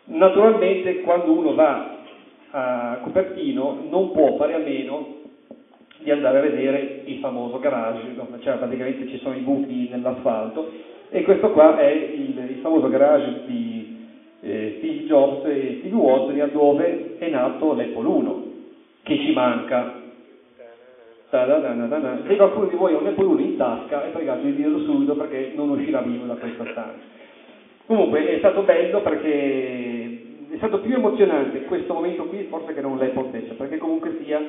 [0.06, 1.98] Naturalmente quando uno va
[2.52, 5.22] a Cupertino non può fare a meno
[5.98, 8.02] di andare a vedere il famoso garage,
[8.42, 13.44] cioè praticamente ci sono i buchi nell'asfalto e questo qua è il, il famoso garage
[13.46, 14.08] di
[14.42, 18.44] eh, Steve Jobs e Steve Wozniak dove è nato l'Apple 1,
[19.04, 20.02] che ci manca.
[21.30, 25.16] Se qualcuno di voi ha un Apple 1 in tasca è pregato di dirlo subito
[25.16, 27.06] perché non uscirà vivo da questa stanza.
[27.86, 32.98] Comunque è stato bello perché è stato più emozionante questo momento qui forse che non
[32.98, 34.42] l'Apple stesso, perché comunque sia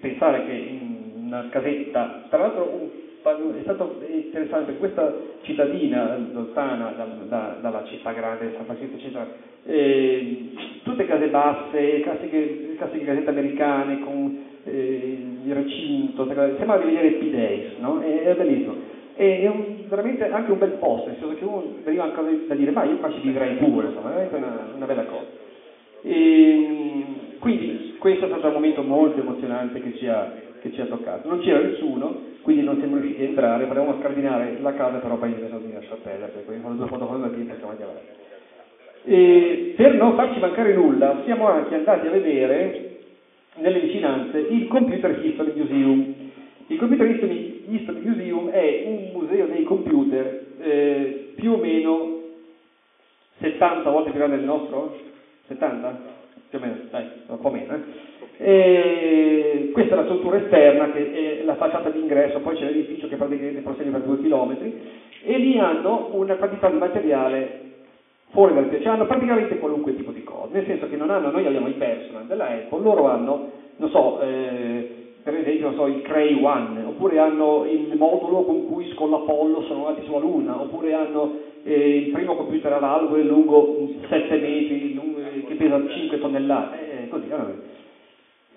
[0.00, 2.88] pensare che in una casetta, tra l'altro un
[3.30, 9.26] è stato interessante questa cittadina lontana da, da, dalla città grande, San Francisco, eccetera,
[9.64, 10.50] eh,
[10.82, 17.30] tutte case basse, classiche, classiche casette americane con eh, il recinto, sembra di vedere P
[17.30, 18.00] Days, no?
[18.00, 18.96] È, è bellissimo.
[19.14, 22.70] È un, veramente anche un bel posto, nel senso che uno veniva anche da dire,
[22.70, 25.26] ma io qua ci vivrei pure, insomma, è veramente una, una bella cosa.
[26.02, 27.04] E,
[27.40, 31.28] quindi questo è stato un momento molto emozionante che ci ha, che ci ha toccato.
[31.28, 35.34] Non c'era nessuno, quindi non siamo riusciti a entrare, volevamo scardinare la casa, però poi
[35.34, 38.26] sono venuti a lasciar perdere, perché quando due foto con la pista siamo andati avanti.
[39.04, 42.98] E per non farci mancare nulla, siamo anche andati a vedere
[43.56, 46.14] nelle vicinanze il Computer History Museum.
[46.66, 52.16] Il Computer History, History Museum è un museo dei computer eh, più o meno
[53.38, 54.98] 70 volte più grande del nostro?
[55.46, 56.16] 70?
[56.50, 57.74] Più o meno, dai, un po' meno.
[57.74, 58.17] Eh?
[58.40, 63.16] E questa è la struttura esterna, che è la facciata d'ingresso, poi c'è l'edificio che
[63.16, 64.80] praticamente prosegue per due chilometri,
[65.24, 67.66] e lì hanno una quantità di materiale
[68.30, 71.46] fuori dal cioè hanno praticamente qualunque tipo di cosa, nel senso che non hanno, noi
[71.46, 76.40] abbiamo i personal della Apple, loro hanno, non so, eh, per esempio so, il Cray
[76.42, 81.32] One, oppure hanno il modulo con cui con l'Apollo sono andati sulla Luna, oppure hanno
[81.64, 87.08] eh, il primo computer a valvole lungo 7 metri, lungo, che pesa 5 tonnellate, eh,
[87.08, 87.28] così.
[87.28, 87.86] Eh.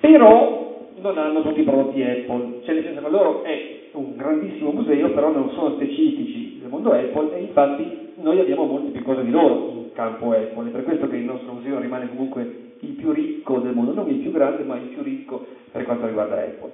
[0.01, 4.71] Però non hanno tutti i prodotti Apple, cioè nel senso che loro è un grandissimo
[4.71, 9.23] museo, però non sono specifici del mondo Apple e infatti noi abbiamo molte più cose
[9.23, 12.89] di loro in campo Apple, è per questo che il nostro museo rimane comunque il
[12.93, 16.35] più ricco del mondo, non il più grande, ma il più ricco per quanto riguarda
[16.35, 16.71] Apple.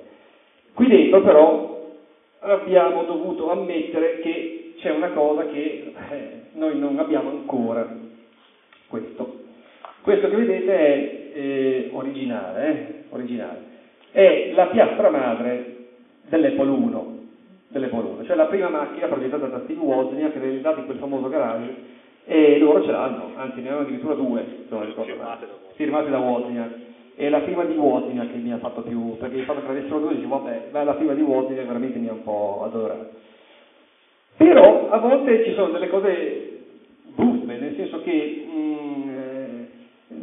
[0.73, 1.91] Qui dentro però
[2.39, 7.87] abbiamo dovuto ammettere che c'è una cosa che eh, noi non abbiamo ancora,
[8.87, 9.45] questo.
[10.01, 13.75] Questo che vedete è eh, originale, eh, originale,
[14.11, 15.75] è la piastra madre
[16.29, 17.17] dell'Apple 1,
[17.69, 21.95] dell'Apple 1, cioè la prima macchina progettata da Steve Wozniak realizzata in quel famoso garage
[22.25, 26.19] e loro ce l'hanno, anzi ne hanno addirittura due, se non ricordo male, firmate da
[26.19, 26.85] Wozniak.
[27.15, 29.99] E la prima di Wozniak che mi ha fatto più, perché il fatto che avessero
[29.99, 33.09] due, dicevo vabbè, la prima di Wozniak veramente mi ha un po' adorato.
[34.35, 36.59] Però a volte ci sono delle cose
[37.15, 39.67] buffe, nel senso che mh, mm, eh,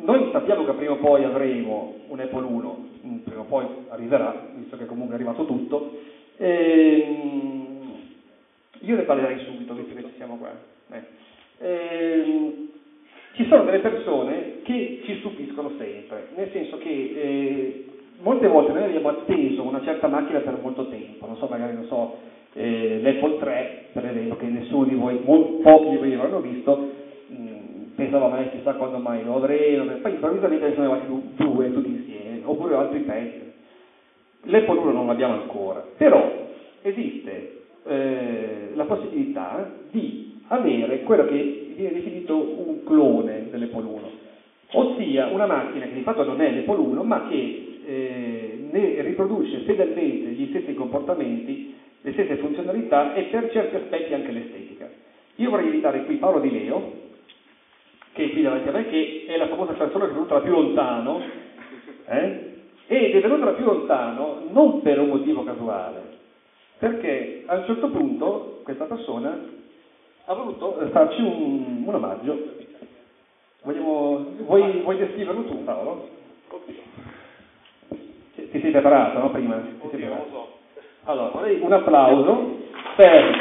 [0.03, 2.84] noi sappiamo che prima o poi avremo un Apple 1, mm,
[3.25, 5.99] prima o poi arriverà, visto che comunque è arrivato tutto,
[6.37, 7.65] ehm,
[8.81, 10.51] io ne parlerei subito, visto che ci siamo qua.
[10.91, 11.03] Eh.
[11.59, 12.69] Eh,
[13.33, 17.85] ci sono delle persone che ci stupiscono sempre, nel senso che eh,
[18.21, 21.87] molte volte noi abbiamo atteso una certa macchina per molto tempo, non so, magari non
[21.87, 22.17] so,
[22.55, 26.91] eh, l'Apple 3, per esempio, che nessuno di voi, molti, pochi di voi avranno visto,
[27.27, 31.73] mh, mm, pensavo, ma chissà quando mai lo avremo, poi improvvisamente ne sono arrivati due
[31.73, 32.14] tutti insieme,
[32.45, 33.05] oppure altri.
[34.47, 36.49] L'Apple 1 non l'abbiamo ancora, però
[36.83, 44.11] esiste eh, la possibilità di avere quello che viene definito un clone dell'Apple 1,
[44.73, 50.31] ossia una macchina che di fatto non è 1 ma che eh, ne riproduce fedelmente
[50.31, 54.91] gli stessi comportamenti, le stesse funzionalità e per certi aspetti anche l'estetica.
[55.37, 56.93] Io vorrei invitare qui Paolo Di Leo,
[58.13, 60.41] che è qui davanti a me, che è la famosa persona che è venuta da
[60.41, 61.21] più lontano,
[62.07, 62.53] eh?
[62.87, 66.03] ed è venuta da più lontano non per un motivo casuale,
[66.79, 69.39] perché a un certo punto questa persona
[70.27, 72.53] ha voluto farci un, un omaggio.
[73.63, 76.09] Vogliamo, vuoi, vuoi descriverlo tu, Paolo?
[76.49, 76.83] Oddio.
[78.35, 79.31] Ti, ti sei preparato, no?
[79.31, 79.57] Prima?
[79.57, 80.59] Ti Oddio, so.
[81.05, 82.57] Allora, vorrei un applauso
[82.97, 83.37] per,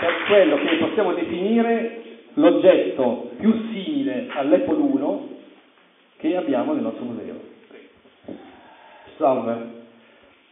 [0.00, 2.02] per quello che possiamo definire
[2.34, 5.28] l'oggetto più simile all'Apple 1
[6.16, 7.40] che abbiamo nel nostro museo.
[9.16, 9.80] Salve.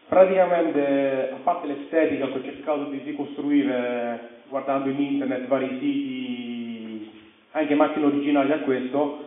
[0.09, 7.11] Praticamente, a parte l'estetica che ho cercato di ricostruire guardando in internet vari siti,
[7.53, 9.25] anche macchine originali a questo,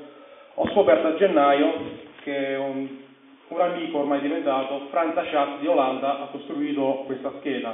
[0.56, 1.74] ho scoperto a gennaio
[2.24, 2.88] che un,
[3.48, 7.74] un amico ormai diventato, Franz Schatz di Olanda, ha costruito questa scheda.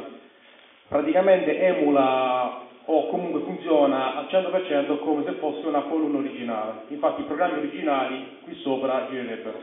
[0.87, 6.85] Praticamente emula o comunque funziona al 100% come se fosse una colonna originale.
[6.87, 9.59] Infatti i programmi originali qui sopra girerebbero.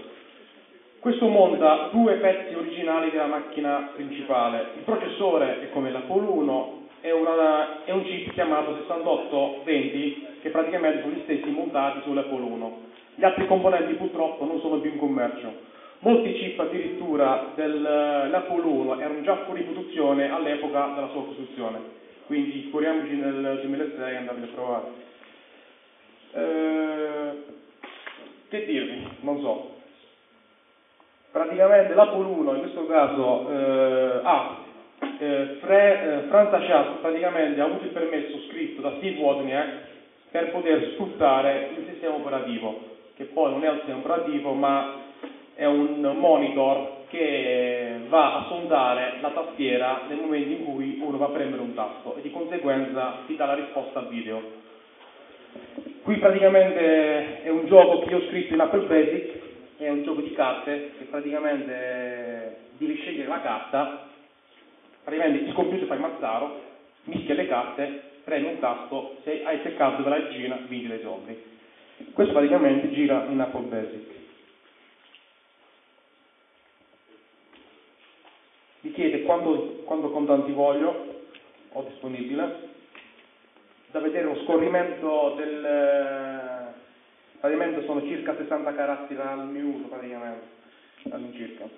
[1.00, 4.66] Questo monta due pezzi originali della macchina principale.
[4.76, 11.00] Il processore è come l'Apple 1, è, una, è un chip chiamato 6820 che praticamente
[11.02, 12.78] sono gli stessi montati sull'Apple 1.
[13.16, 15.52] Gli altri componenti purtroppo non sono più in commercio.
[15.98, 23.14] Molti chip addirittura dell'Apple 1 erano già fuori produzione all'epoca della sua costruzione, quindi figuriamoci
[23.14, 24.84] nel 2006 andarli a provare.
[26.32, 27.44] Eh,
[28.48, 29.08] che dirvi?
[29.20, 29.74] Non so
[31.36, 34.56] praticamente l'Apple 1 in questo caso eh, ha
[35.18, 39.68] eh, Fre, eh, Franza Schatz praticamente ha avuto il permesso scritto da Steve Wozniak
[40.30, 42.80] per poter sfruttare il sistema operativo,
[43.16, 44.94] che poi non è un sistema operativo ma
[45.54, 51.26] è un monitor che va a sondare la tastiera nel momento in cui uno va
[51.26, 54.64] a premere un tasto e di conseguenza ti dà la risposta al video.
[56.02, 59.32] Qui praticamente è un gioco che io ho scritto in Apple Basic,
[59.78, 64.08] è un gioco di carte che praticamente devi scegliere la carta,
[65.02, 66.60] praticamente il computer fa il mazzaro,
[67.04, 71.54] mischia le carte, premi un tasto, se hai seccato della regina vinci dei soldi.
[72.12, 74.15] Questo praticamente gira in Apple Basic.
[78.86, 81.24] Mi chiede quanto, quanto contanti voglio,
[81.72, 82.74] ho disponibile,
[83.90, 86.72] da vedere lo scorrimento del...
[87.40, 90.46] praticamente sono circa 60 caratteri al minuto praticamente,
[91.10, 91.68] all'incirca.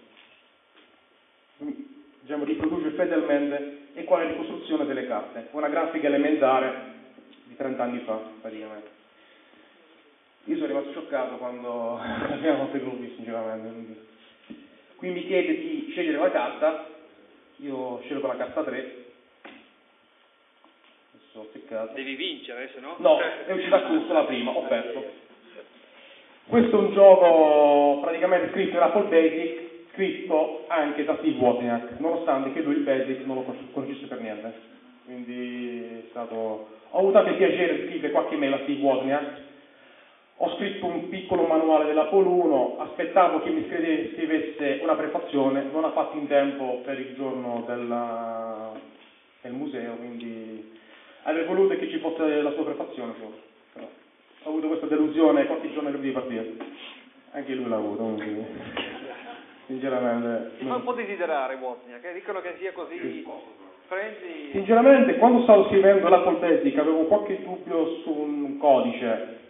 [2.20, 6.96] Diciamo, riproduce fedelmente e quale ricostruzione delle carte, una grafica elementare
[7.44, 8.96] di 30 anni fa praticamente.
[10.44, 14.06] Io sono rimasto scioccato quando abbiamo fatto il visto, sinceramente.
[14.96, 16.96] Qui mi chiede di scegliere la carta
[17.59, 19.04] io scelgo la carta 3.
[21.14, 21.92] Adesso ho peccato.
[21.94, 22.96] Devi vincere, se no?
[22.98, 25.26] No, è uscita giusto la prima, ho perso.
[26.46, 29.61] Questo è un gioco praticamente scritto in Apple Basic,
[29.92, 34.52] scritto anche da Steve Wozniak, nonostante che lui il Basic non lo conoscesse per niente.
[35.04, 36.76] Quindi è stato...
[36.90, 39.46] Ho avuto anche il piacere di scrivere qualche mail a Steve Wozniak
[40.41, 45.91] ho scritto un piccolo manuale dell'Apollo 1, aspettavo che mi scrivesse una prefazione, non ha
[45.91, 48.70] fatto in tempo per il giorno della,
[49.41, 50.78] del museo, quindi
[51.24, 53.14] avrei voluto che ci fosse la sua prefazione.
[53.72, 53.89] Però
[54.45, 56.53] ho avuto questa delusione qualche giorno prima di partire.
[57.32, 58.47] Anche lui l'ha avuto, quindi
[59.66, 60.53] sinceramente.
[60.59, 63.26] Si fa un po' desiderare Wozniak, che dicono che sia così sì.
[63.89, 64.53] friendly.
[64.53, 69.47] Sinceramente, quando stavo scrivendo l'Apple Basic avevo qualche dubbio su un codice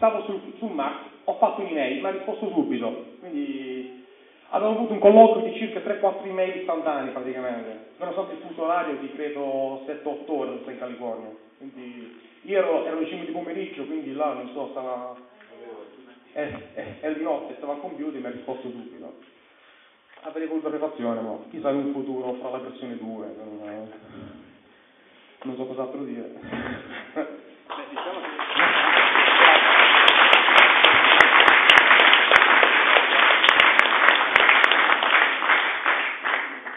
[0.00, 0.94] stavo sul, sul Mac,
[1.24, 4.02] ho fatto un'email, mi ha risposto subito, quindi
[4.48, 9.12] abbiamo avuto un colloquio di circa 3-4 email istantanei praticamente, nonostante il fuso orario di
[9.12, 11.28] credo 7-8 ore, in California,
[11.58, 15.14] quindi io ero, ero alle 5 di pomeriggio, quindi là non so, stava,
[16.32, 19.18] eh, eh, era di notte, stava al computer e mi ha risposto subito.
[20.22, 23.90] Avrei voluto prefazione, ma chissà in un futuro fra la versione 2, non,
[25.42, 26.30] non so cos'altro dire.
[27.12, 27.26] Beh,
[27.90, 28.40] diciamo che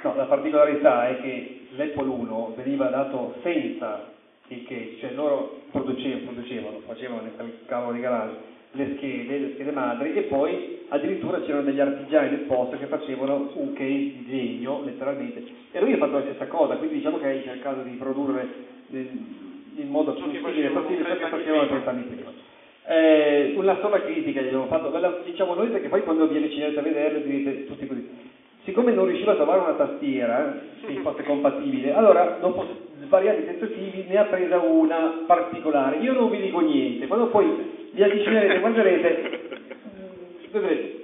[0.04, 4.12] No, la particolarità è che l'Apple 1 veniva dato senza
[4.48, 9.72] il case, cioè loro producevano, producevano facevano nel cavolo di garage le schede, le schede
[9.72, 14.82] madri e poi addirittura c'erano degli artigiani del posto che facevano un case di legno,
[14.84, 15.44] letteralmente.
[15.72, 18.48] E lui ha fatto la stessa cosa, quindi diciamo che hai cercato di produrre
[18.90, 22.32] in modo più simile possibile ciò che facevano 30 anni prima.
[22.88, 26.80] Eh, una sola critica gli abbiamo fatto, la diciamo noi perché poi quando vi avvicinate
[26.80, 28.32] a vederlo direte tutti così
[28.64, 32.66] siccome non riusciva a trovare una tastiera che fosse compatibile, allora dopo
[33.06, 35.98] svariati tentativi ne ha presa una particolare.
[35.98, 37.46] Io non vi dico niente, quando poi
[37.92, 39.40] vi avvicinerete e guarderete,
[40.52, 41.04] vedrete,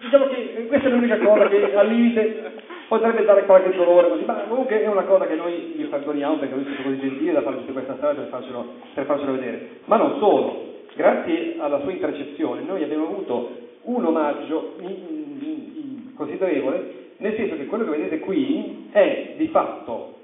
[0.00, 4.34] diciamo che questa è l'unica cosa che al limite potrebbe dare qualche dolore così, ma
[4.48, 7.72] comunque è una cosa che noi gli perdoniamo perché è stato così gentile da tutta
[7.72, 9.68] questa strada per farcelo, per farcelo vedere.
[9.84, 14.74] Ma non solo, grazie alla sua intercezione noi abbiamo avuto un omaggio
[16.18, 20.16] considerevole, nel senso che quello che vedete qui è di fatto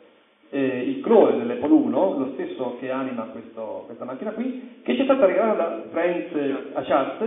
[0.51, 5.01] eh, il clone dell'Apple 1, lo stesso che anima questo, questa macchina qui, che ci
[5.01, 7.19] è stato regalato da Franz Achatz,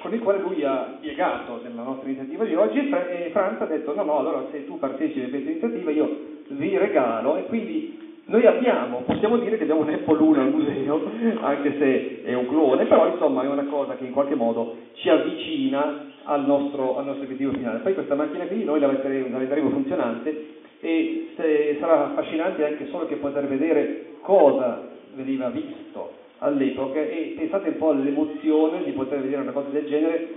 [0.00, 3.94] con il quale lui ha spiegato nella nostra iniziativa di oggi e Franz ha detto
[3.94, 6.16] no no allora se tu partecipi a questa iniziativa io
[6.48, 11.02] vi regalo e quindi noi abbiamo, possiamo dire che abbiamo un Apple 1 al museo,
[11.40, 15.08] anche se è un clone, però insomma è una cosa che in qualche modo ci
[15.08, 17.78] avvicina al nostro, al nostro obiettivo finale.
[17.78, 22.86] Poi questa macchina qui noi la, metteremo, la renderemo funzionante e se, sarà affascinante anche
[22.88, 29.20] solo che poter vedere cosa veniva visto all'epoca e pensate un po' all'emozione di poter
[29.20, 30.28] vedere una cosa del genere,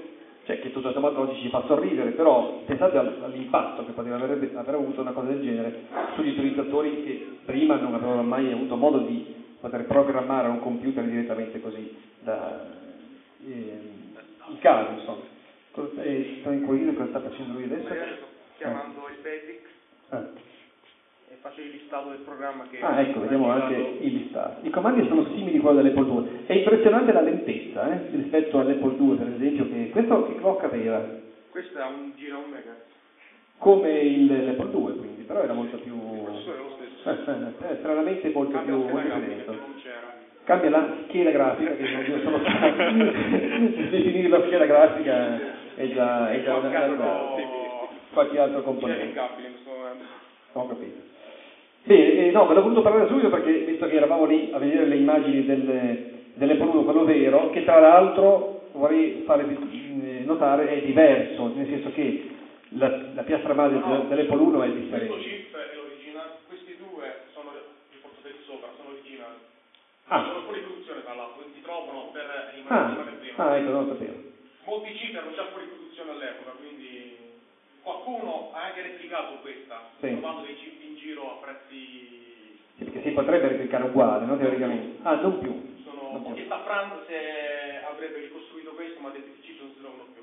[0.46, 4.76] cioè che tutto sommato oggi ci fa sorridere, però pensate all'impatto che poteva aver, aver
[4.76, 5.84] avuto una cosa del genere
[6.16, 11.62] sugli utilizzatori che prima non avevano mai avuto modo di poter programmare un computer direttamente
[11.62, 12.66] così da,
[13.46, 13.80] eh,
[14.50, 15.32] in casa, insomma.
[15.72, 18.32] Sto inquirendo cosa sta facendo lui adesso?
[18.58, 19.12] chiamando eh.
[19.12, 19.62] il basic
[20.12, 20.43] eh.
[21.44, 24.66] Faccio il listato del programma che Ah ecco, vediamo anche il listato.
[24.66, 26.46] I comandi sono simili a quelli dell'Apple 2.
[26.46, 31.06] È impressionante la lentezza eh, rispetto all'Apple 2 per esempio, che questo che clock aveva?
[31.50, 32.76] Questo ha un gira un mega.
[33.58, 35.94] come il l'Apple 2 quindi, però era molto più...
[35.94, 37.10] Il processore è lo stesso.
[37.68, 39.52] eh, stranamente molto Cambia più, molto più lento.
[39.52, 40.22] non c'era.
[40.46, 42.38] Cambia la scheda grafica, che non sono
[43.92, 45.40] definire la scheda grafica
[45.76, 47.90] è già, è già una, qualche altro...
[48.14, 49.20] qualche altro componente.
[50.54, 51.13] Ho capito.
[51.86, 54.86] Bene, eh, no, ve l'ho voluto parlare subito perché visto che eravamo lì a vedere
[54.86, 60.82] le immagini del, dell'Apple 1, quello vero, che tra l'altro vorrei fare eh, notare è
[60.82, 62.22] diverso, nel senso che
[62.70, 63.98] la, la piastra madre No, no.
[63.98, 65.18] del- dell'Apple 1 è Questo differente.
[65.18, 69.38] chip è l'originale, questi due sono i portatili sopra, sono originali.
[70.08, 70.24] Ah.
[70.26, 72.26] Sono fuori produzione tra l'altro, si trovano per
[72.56, 73.44] rimanere Ah, prima.
[73.44, 74.16] ah, ecco, non lo sapevo.
[74.66, 76.93] Molti chip erano già fuori produzione all'epoca, quindi
[77.84, 80.12] qualcuno ha anche replicato questa, Sì.
[80.12, 84.98] trovando dei chip in giro a prezzi Sì, perché si potrebbe replicare uguale, no, teoricamente.
[85.04, 85.54] Ah, non più.
[85.84, 86.42] sono Non più.
[86.44, 90.06] e Safran se avrebbe ricostruito questo ma ha detto che i chip non si trovano
[90.14, 90.22] più.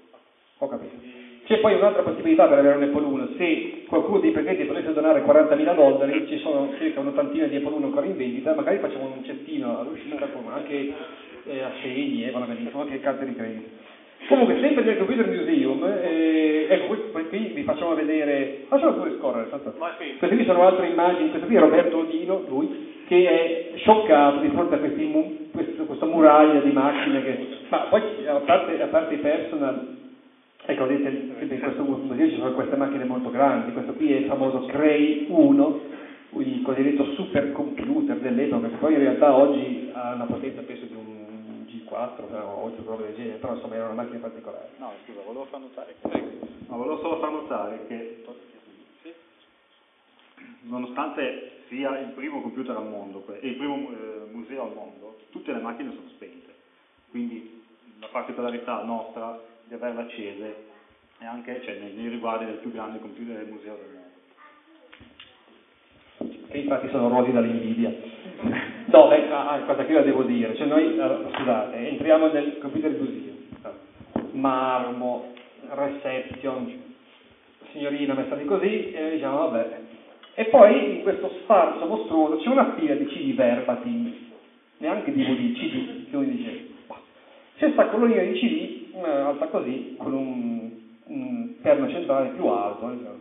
[0.63, 0.97] Ho capito.
[0.99, 4.93] Quindi C'è poi un'altra possibilità per avere un Apple 1, se qualcuno dei presenti volesse
[4.93, 9.07] donare 40.000 dollari, ci sono circa un'ottantina di Apple 1 ancora in vendita, magari facciamo
[9.07, 10.93] un cestino all'uscita con anche
[11.45, 13.63] eh, assegni, eh, benissimo, anche carte di credito.
[14.29, 16.95] Comunque, sempre nel Computer Museum, eh, ecco,
[17.29, 19.75] qui, vi facciamo vedere, facciamo pure scorrere, tanto.
[19.99, 20.19] Finito.
[20.19, 24.49] Queste qui sono altre immagini, questo qui è Roberto Odino, lui, che è scioccato di
[24.51, 27.47] fronte a questi mu- questo, questa muraglia di macchine che...
[27.69, 29.97] Ma poi, a parte, a parte i personal,
[30.65, 34.17] ecco, vedete, sempre in questo museo ci sono queste macchine molto grandi, questo qui è
[34.19, 35.81] il famoso Cray 1,
[36.39, 40.95] il cosiddetto supercomputer dell'epoca, che poi in realtà oggi ha una potenza penso di
[41.91, 44.71] un G4 o oggi roba del genere, però insomma era una macchina particolare.
[44.79, 46.39] No, scusa, volevo far notare che...
[46.69, 48.25] No, volevo solo far notare che
[50.63, 55.53] nonostante sia il primo computer al mondo e il primo eh, museo al mondo, tutte
[55.53, 56.55] le macchine sono spente.
[57.11, 57.63] Quindi
[57.99, 60.69] la particolarità nostra di averle accese
[61.19, 64.09] è anche cioè, nei, nei riguardi del più grande computer del museo del mondo.
[66.49, 68.69] che infatti sono rodi dall'invidia.
[68.91, 72.27] No, beh, ah, ah, cosa che io la devo dire, cioè noi, allora, scusate, entriamo
[72.27, 73.37] nel computer museum,
[74.33, 75.33] marmo,
[75.69, 76.73] reception,
[77.71, 79.79] signorina messa di così, e noi diciamo vabbè.
[80.35, 84.13] E poi in questo sfarzo mostruoso c'è una fila di CD verbatim,
[84.79, 86.69] neanche DVD, CD, che uno dice,
[87.59, 90.71] c'è questa colonia di CD, eh, alta così, con un,
[91.05, 93.19] un perno centrale più alto, diciamo,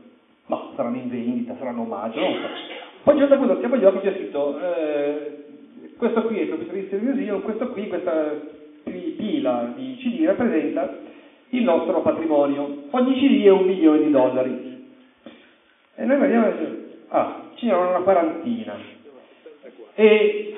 [0.47, 2.47] ma saranno in vendita, saranno omaggio, non so.
[3.03, 5.47] Poi a un certo punto apriamo gli occhi c'è scritto, eh,
[5.99, 8.33] questo qui è il Computer History Museum, questo qui, questa
[8.83, 10.95] pi- pila di CD rappresenta
[11.49, 12.83] il nostro patrimonio.
[12.91, 14.87] Ogni CD è un milione di dollari.
[15.95, 16.75] E noi vediamo e diciamo,
[17.09, 18.75] ah, ce n'erano una quarantina.
[19.95, 20.53] E...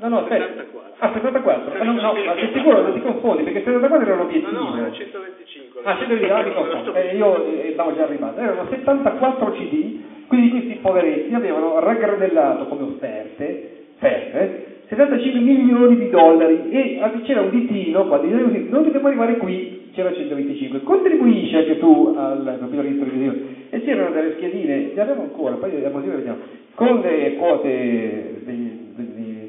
[0.00, 0.64] No, no, aspetta.
[0.98, 1.74] Ah, 74.
[1.74, 2.80] Eh, no, no, ma sei sicuro?
[2.80, 4.50] Non ti confondi, perché 74 era l'obiettivo.
[4.50, 5.80] No, no, era 125.
[5.84, 6.94] Ah, 120, ah, mi confondo.
[6.94, 8.40] Eh, io eh, stavo già arrivando.
[8.40, 16.70] Erano 74 CD, quindi questi poveretti avevano raggranellato come offerte, offerte 75 milioni di dollari.
[16.70, 21.78] E c'era un ditino qua, diceva così, non dobbiamo arrivare qui, c'era 125, contribuisci anche
[21.78, 26.38] tu al history museum e c'erano delle schedine, le abbiamo ancora, poi museo le vediamo,
[26.74, 28.84] con le quote di,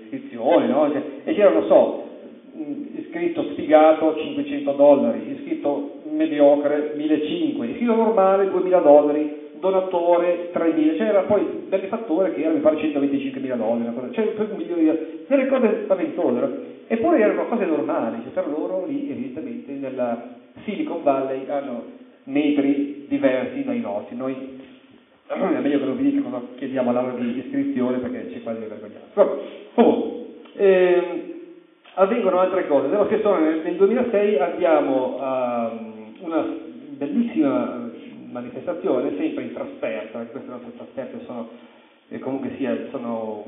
[0.03, 0.89] iscrizione, no?
[0.91, 2.03] Cioè, e c'erano, non so,
[2.53, 11.21] mh, iscritto sfigato 500 dollari, iscritto mediocre 1500, iscritto normale 2000 dollari, donatore 3000, c'era
[11.21, 15.81] poi benefattore che era mi pare 125 mila dollari, cioè un milione di delle cose
[15.83, 16.49] spaventose,
[16.87, 21.83] eppure erano cose normali, cioè per loro lì evidentemente nella Silicon Valley hanno
[22.25, 24.35] metri diversi dai nostri, noi
[25.27, 29.05] è meglio che non vi dica cosa chiediamo all'aula di iscrizione perché c'è quasi vergognare.
[29.13, 29.31] Vabbè,
[29.73, 31.21] comunque, ehm,
[31.95, 32.87] avvengono altre cose.
[32.87, 36.45] Dello stesso anno, nel, nel 2006 abbiamo ehm, una
[36.97, 37.86] bellissima
[38.37, 41.49] manifestazione, sempre in trasferta, perché queste nostre trasferte sono,
[42.09, 43.43] eh, comunque sia, sono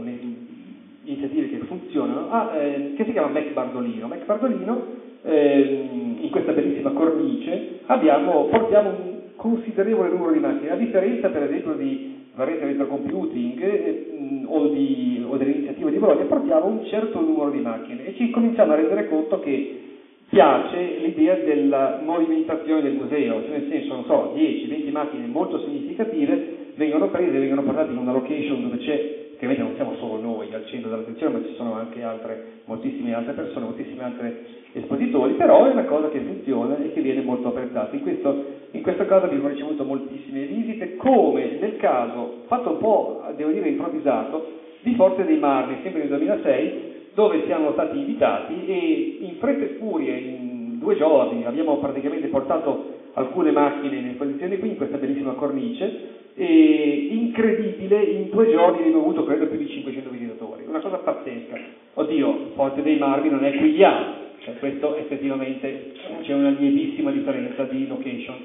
[1.03, 4.07] iniziative che funzionano, ah, eh, che si chiama Mac Bardolino.
[4.07, 4.85] Mac Bardolino,
[5.23, 11.43] ehm, in questa bellissima cornice, abbiamo, portiamo un considerevole numero di macchine, a differenza per
[11.43, 17.21] esempio di Varese Retrocomputing eh, mh, o, di, o dell'iniziativa di Bologna, portiamo un certo
[17.21, 19.88] numero di macchine e ci cominciamo a rendere conto che
[20.29, 26.57] piace l'idea della movimentazione del museo, cioè nel senso, non so, 10-20 macchine molto significative
[26.75, 30.53] vengono prese, vengono portate in una location dove c'è, che ovviamente non siamo solo noi
[30.53, 34.35] al centro dell'attenzione, ma ci sono anche altre, moltissime altre persone, moltissimi altri
[34.73, 37.95] espositori, però è una cosa che funziona e che viene molto apprezzata.
[37.95, 43.23] In questo, in questo caso abbiamo ricevuto moltissime visite, come nel caso, fatto un po',
[43.35, 49.17] devo dire, improvvisato, di Forte dei Marmi, sempre nel 2006, dove siamo stati invitati e
[49.21, 54.69] in fretta e furia, in due giorni, abbiamo praticamente portato alcune macchine in esposizione qui,
[54.69, 60.09] in questa bellissima cornice, e incredibile, in due giorni abbiamo avuto credo più di 500
[60.09, 61.57] visitatori, una cosa pazzesca.
[61.95, 65.91] Oddio, Forte dei Marmi non è qui a cioè questo effettivamente
[66.21, 68.35] c'è una lievissima differenza di location.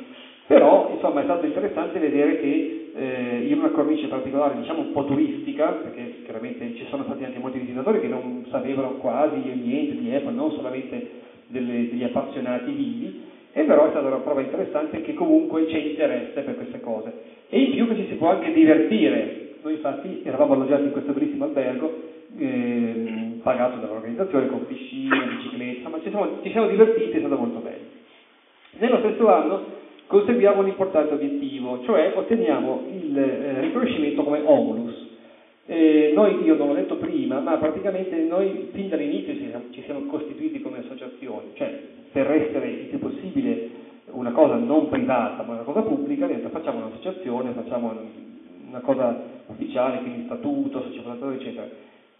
[0.47, 5.05] Però insomma è stato interessante vedere che eh, in una cornice particolare, diciamo un po'
[5.05, 10.15] turistica, perché chiaramente ci sono stati anche molti visitatori che non sapevano quasi niente di
[10.15, 11.11] Apple, non solamente
[11.49, 13.23] delle, degli appassionati vivi,
[13.53, 17.13] e però è stata una prova interessante che comunque c'è interesse per queste cose.
[17.49, 19.41] E in più che ci si può anche divertire.
[19.63, 22.03] Noi infatti eravamo alloggiati in questo bellissimo albergo,
[22.37, 27.59] eh, pagato dall'organizzazione, con piscina, bicicletta, insomma ci siamo, ci siamo divertiti, è stato molto
[27.59, 28.03] bello.
[28.79, 35.03] Nello stesso anno conseguiamo un importante obiettivo, cioè otteniamo il eh, riconoscimento come Omulus.
[35.67, 39.83] Eh, noi, io non l'ho detto prima, ma praticamente noi fin dall'inizio ci siamo, ci
[39.85, 41.81] siamo costituiti come associazione, cioè
[42.13, 47.53] per essere il più possibile una cosa non privata ma una cosa pubblica, facciamo un'associazione,
[47.53, 47.93] facciamo
[48.69, 51.67] una cosa ufficiale, quindi statuto, società eccetera.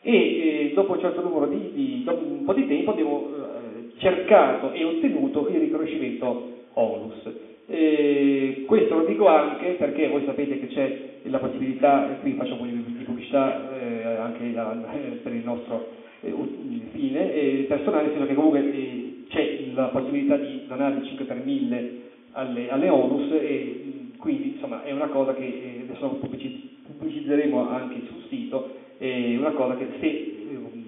[0.01, 4.73] E eh, dopo un certo numero di, di, un po' di tempo abbiamo eh, cercato
[4.73, 7.53] e ottenuto il riconoscimento ONUS.
[7.67, 12.59] E questo lo dico anche perché voi sapete che c'è la possibilità, qui faccio un
[12.59, 14.65] po' di pubblicità eh, anche da,
[15.23, 15.89] per il nostro
[16.21, 16.35] eh,
[16.93, 21.43] fine eh, personale, nel che comunque eh, c'è la possibilità di donare il 5 per
[21.43, 21.93] 1000
[22.33, 23.83] alle, alle ONUS e
[24.19, 29.77] quindi insomma è una cosa che eh, adesso pubblicizzeremo anche sul sito, è una cosa
[29.77, 30.35] che se eh,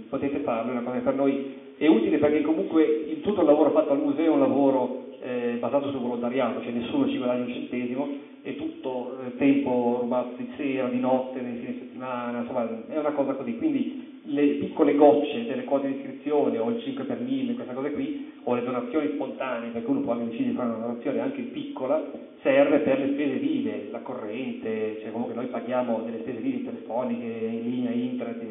[0.09, 3.47] potete farlo è una cosa che per noi è utile perché comunque il, tutto il
[3.47, 7.45] lavoro fatto al museo è un lavoro eh, basato sul volontariato, cioè nessuno ci guadagna
[7.45, 8.09] un centesimo,
[8.43, 13.13] è tutto eh, tempo rubato di sera, di notte, nei fine settimana, insomma è una
[13.13, 17.55] cosa così, quindi le piccole gocce delle quote di iscrizione o il 5 per 1000,
[17.55, 20.87] queste cose qui, o le donazioni spontanee, perché uno può anche decidere di fare una
[20.87, 22.03] donazione anche piccola,
[22.43, 27.25] serve per le spese vive, la corrente, cioè comunque noi paghiamo delle spese vive telefoniche,
[27.25, 28.43] in linea, internet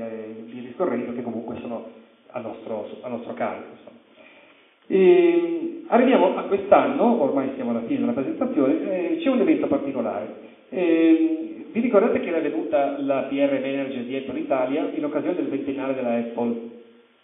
[0.46, 1.88] via discorrendo, che comunque sono
[2.32, 3.84] a nostro, a nostro carico.
[4.88, 10.54] E arriviamo a quest'anno, ormai siamo alla fine della presentazione, eh, c'è un evento particolare.
[10.70, 15.48] Eh, vi ricordate che era venuta la PR Manager di Apple Italia in occasione del
[15.48, 16.56] ventennale della Apple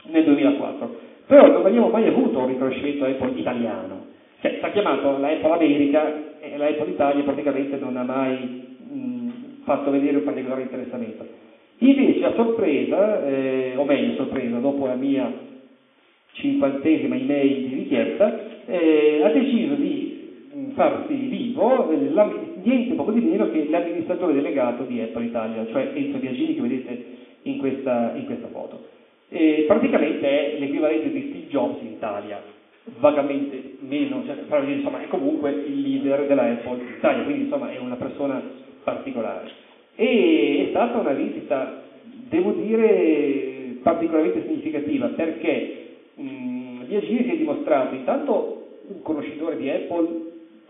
[0.09, 0.95] nel 2004,
[1.27, 4.09] però non abbiamo mai avuto un riconoscimento Apple italiano.
[4.41, 8.77] Cioè, si è chiamato la Apple America e la Apple Italia praticamente non ha mai
[8.89, 9.29] mh,
[9.63, 11.25] fatto vedere un particolare interessamento.
[11.77, 15.31] Invece a sorpresa, eh, o meglio sorpresa, dopo la mia
[16.33, 21.97] cinquantesima email di richiesta, eh, ha deciso di mm, farsi vivo eh,
[22.63, 27.05] niente poco di meno che l'amministratore delegato di Apple Italia, cioè Enzo Biagini che vedete
[27.43, 28.87] in questa, in questa foto.
[29.29, 32.41] E praticamente è l'equivalente di Steve Jobs in Italia,
[32.99, 37.77] vagamente meno, cioè, però, insomma è comunque il leader della Apple Italia, quindi insomma è
[37.77, 38.41] una persona
[38.83, 39.49] particolare.
[39.95, 41.81] E è stata una visita,
[42.29, 45.80] devo dire, particolarmente significativa perché
[46.21, 50.29] mh, Biagini si è dimostrato intanto un conoscitore di Apple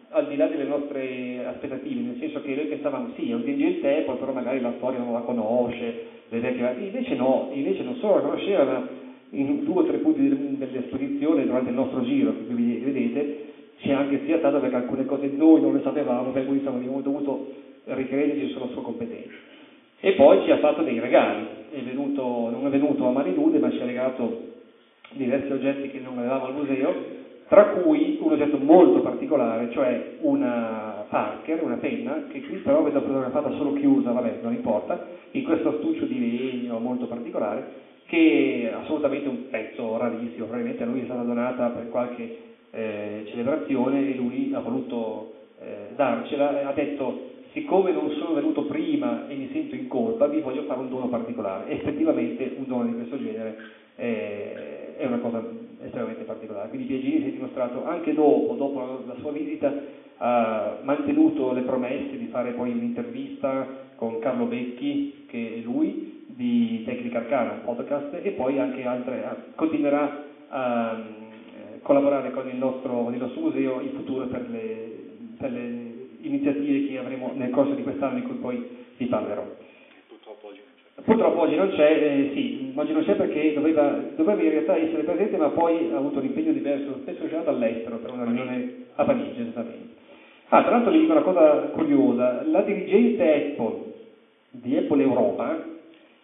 [0.09, 3.99] al di là delle nostre aspettative, nel senso che noi pensavamo sì, è un dirigente
[3.99, 8.63] Apple, però magari la storia non la conosce, invece no, invece non solo la conosceva,
[8.63, 8.87] ma
[9.29, 13.37] in due o tre punti dell'esposizione durante il nostro giro, che qui vedete,
[13.79, 17.01] c'è anche sia stato perché alcune cose noi non le sapevamo, per cui insomma, abbiamo
[17.01, 17.47] dovuto
[17.85, 19.31] ricrederci sulla sua competenza.
[20.01, 23.59] E poi ci ha fatto dei regali, è venuto, non è venuto a mani nude,
[23.59, 24.49] ma ci ha regalato
[25.13, 31.05] diversi oggetti che non avevamo al museo, tra cui un oggetto molto particolare, cioè una
[31.09, 35.69] Parker, una penna, che qui però vedo fotografata solo chiusa, vabbè, non importa, in questo
[35.69, 41.05] astuccio di legno molto particolare, che è assolutamente un pezzo rarissimo, probabilmente a lui è
[41.05, 42.37] stata donata per qualche
[42.71, 49.27] eh, celebrazione e lui ha voluto eh, darcela, ha detto siccome non sono venuto prima
[49.27, 51.69] e mi sento in colpa, vi voglio fare un dono particolare.
[51.69, 53.57] Effettivamente un dono di questo genere
[53.97, 55.43] eh, è una cosa
[55.81, 56.69] estremamente particolare.
[56.69, 59.73] Quindi Biagini si è dimostrato anche dopo, dopo la sua visita,
[60.17, 66.83] ha mantenuto le promesse di fare poi un'intervista con Carlo Becchi, che è lui, di
[66.85, 73.09] Tecnica Arcana, un podcast, e poi anche altre, continuerà a eh, collaborare con il nostro,
[73.09, 74.91] il nostro museo in futuro per le,
[75.37, 75.89] per le
[76.21, 79.43] iniziative che avremo nel corso di quest'anno di cui poi vi parlerò.
[81.03, 85.03] Purtroppo oggi non c'è, eh, sì, oggi non c'è perché doveva, doveva, in realtà essere
[85.03, 88.85] presente ma poi ha avuto un impegno diverso, spesso è andato all'estero per una riunione
[88.95, 89.89] a Parigi esattamente.
[90.49, 93.89] Ah, tra l'altro vi dico una cosa curiosa, la dirigente Apple
[94.51, 95.63] di Apple Europa,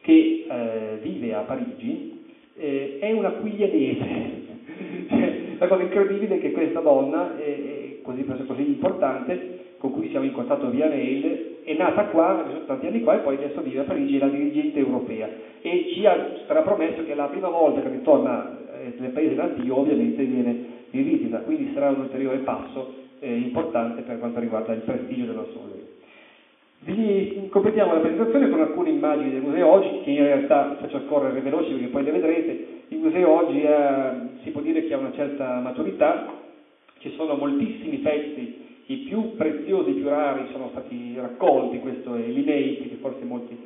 [0.01, 2.25] che eh, vive a Parigi,
[2.57, 4.45] eh, è una quiglianese.
[5.57, 10.31] la cosa incredibile è che questa donna, eh, così, così importante, con cui siamo in
[10.31, 14.15] contatto via mail, è nata qua tanti anni qua e poi adesso vive a Parigi,
[14.15, 15.27] è la dirigente europea
[15.61, 20.23] e ci ha strapromesso che la prima volta che ritorna eh, nel paese natio ovviamente
[20.23, 25.25] viene di visita, quindi sarà un ulteriore passo eh, importante per quanto riguarda il prestigio
[25.25, 25.85] del nostro museo.
[26.79, 31.41] Vi completiamo la presentazione con alcune immagini del museo oggi, che in realtà faccio correre
[31.41, 32.67] veloci perché poi le vedrete.
[32.89, 34.11] Il museo oggi è,
[34.43, 36.45] si può dire che ha una certa maturità,
[37.07, 42.25] ci sono moltissimi pezzi, i più preziosi, i più rari sono stati raccolti, questo è
[42.25, 43.57] l'Imate, che forse molti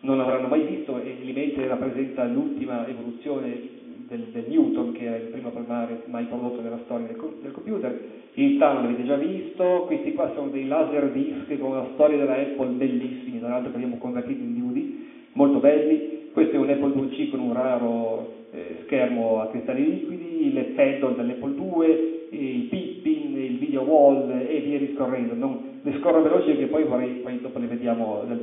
[0.00, 5.28] non avranno mai visto, e l'Imate rappresenta l'ultima evoluzione del, del, Newton, che è il
[5.28, 8.00] primo palmare mai prodotto nella storia del, del computer.
[8.34, 12.36] Il TAM l'avete già visto, questi qua sono dei laser disc con la storia della
[12.36, 14.84] Apple bellissimi, tra l'altro che abbiamo convertito in DVD,
[15.32, 16.30] molto belli.
[16.32, 21.14] Questo è un Apple 2C con un raro eh, schermo a cristalli liquidi, le pedal
[21.14, 25.34] dell'Apple 2, il Pippin, il video wall e via discorrendo.
[25.34, 28.40] Non, le scorro veloci perché poi vorrei, poi dopo le vediamo dal.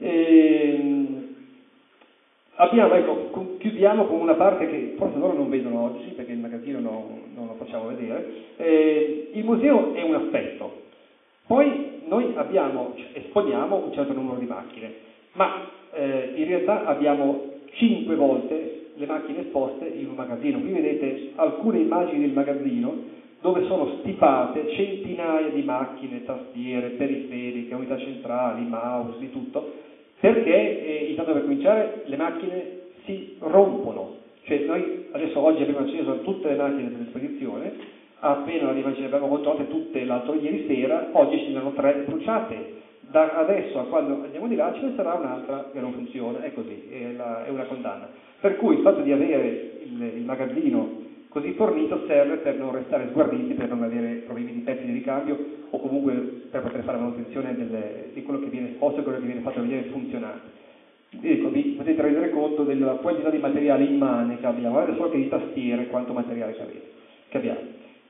[0.00, 1.28] E, ehm,
[2.60, 6.80] Abbiamo, ecco, chiudiamo con una parte che forse loro non vedono oggi perché il magazzino
[6.80, 8.26] non, non lo facciamo vedere.
[8.56, 10.82] Eh, il museo è un aspetto,
[11.46, 14.92] poi noi abbiamo, cioè, esponiamo un certo numero di macchine,
[15.34, 20.60] ma eh, in realtà abbiamo cinque volte le macchine esposte in un magazzino.
[20.60, 27.96] Qui vedete alcune immagini del magazzino dove sono stipate centinaia di macchine, tastiere, periferiche, unità
[27.96, 29.72] centrali, mouse, di tutto,
[30.18, 34.16] perché, eh, intanto per cominciare, le macchine si rompono.
[34.42, 37.72] Cioè noi adesso oggi abbiamo acceso tutte le macchine dell'esposizione,
[38.18, 42.86] appena le abbiamo controllate tutte l'altro ieri sera, oggi ce ne sono tre bruciate.
[43.10, 46.52] Da adesso a quando andiamo di là ce ne sarà un'altra che non funziona, è
[46.52, 48.08] così, è, la, è una condanna.
[48.40, 53.08] Per cui il fatto di avere il, il magazzino così fornito serve per non restare
[53.08, 55.38] sguarditi, per non avere problemi di pezzi di ricambio
[55.70, 56.14] o comunque
[56.50, 59.60] per poter fare manutenzione delle, di quello che viene esposto e quello che viene fatto
[59.62, 60.56] vedere funzionante.
[61.20, 65.16] Ecco, vi potete rendere conto della quantità di materiale immane che abbiamo, guardate solo che
[65.16, 66.90] di tastiere quanto materiale che, avete,
[67.28, 67.60] che abbiamo.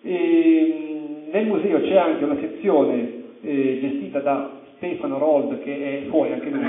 [0.03, 6.08] E, ehm, nel museo c'è anche una sezione eh, gestita da Stefano Rold che è
[6.08, 6.62] fuori anche lui.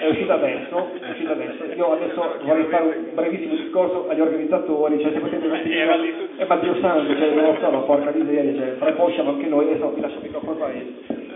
[0.00, 1.64] È uscito adesso, è uscito adesso.
[1.64, 6.44] io adesso vorrei fare un brevissimo discorso agli organizzatori cioè se potete un attimo è
[6.46, 9.64] Matteo Santo cioè non lo so, ma porca miseria cioè, fra poi siamo anche noi
[9.64, 10.70] adesso vi lascio il microfono qua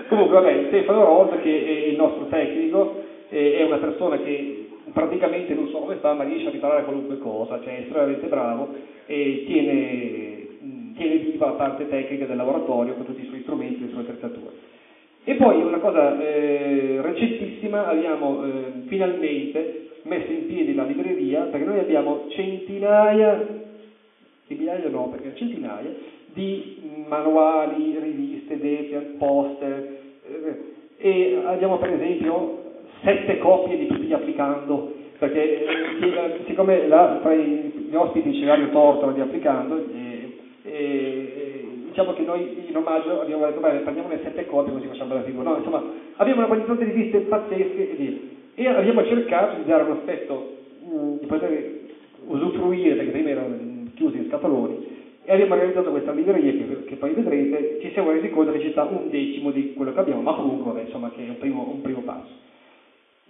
[0.08, 5.68] comunque vabbè Stefano Rold che è il nostro tecnico è una persona che praticamente non
[5.68, 8.74] so come fa ma riesce a riparare qualunque cosa cioè è estremamente bravo
[9.06, 13.86] e tiene, tiene viva la parte tecnica del laboratorio con tutti i suoi strumenti e
[13.86, 14.57] le sue attrezzature
[15.28, 18.50] e poi una cosa eh, recentissima, abbiamo eh,
[18.86, 23.46] finalmente messo in piedi la libreria, perché noi abbiamo centinaia,
[24.46, 25.90] migliaia no, perché centinaia,
[26.32, 30.62] di manuali, riviste, defiant, poster, eh,
[30.96, 32.62] e abbiamo per esempio
[33.02, 38.70] sette copie di tutti gli applicando, perché eh, siccome là, tra gli ospiti c'è Mario
[38.70, 40.38] Tortora di applicando, e,
[41.98, 45.22] diciamo che noi in omaggio abbiamo detto, bene, prendiamo le sette copie così facciamo la
[45.22, 45.50] figura.
[45.50, 45.82] No, insomma,
[46.16, 48.20] abbiamo una quantità di riviste pazzesche e.
[48.54, 51.72] E abbiamo cercato di dare un aspetto, mh, mm, di poter
[52.26, 53.56] usufruire, perché prima erano
[53.94, 58.30] chiusi in scatoloni, e abbiamo realizzato questa libreria che, che, poi vedrete, ci siamo resi
[58.30, 61.28] conto che ci sta un decimo di quello che abbiamo, ma comunque, insomma, che è
[61.28, 62.46] un primo, un primo passo.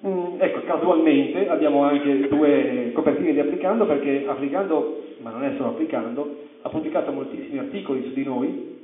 [0.07, 5.70] Mm, ecco, casualmente abbiamo anche due copertine di Applicando perché Applicando, ma non è solo
[5.70, 8.76] Applicando, ha pubblicato moltissimi articoli su di noi,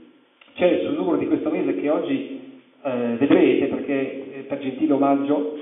[0.54, 2.40] c'è sul numero di questo mese che oggi
[2.82, 5.56] eh, vedrete perché eh, per gentile omaggio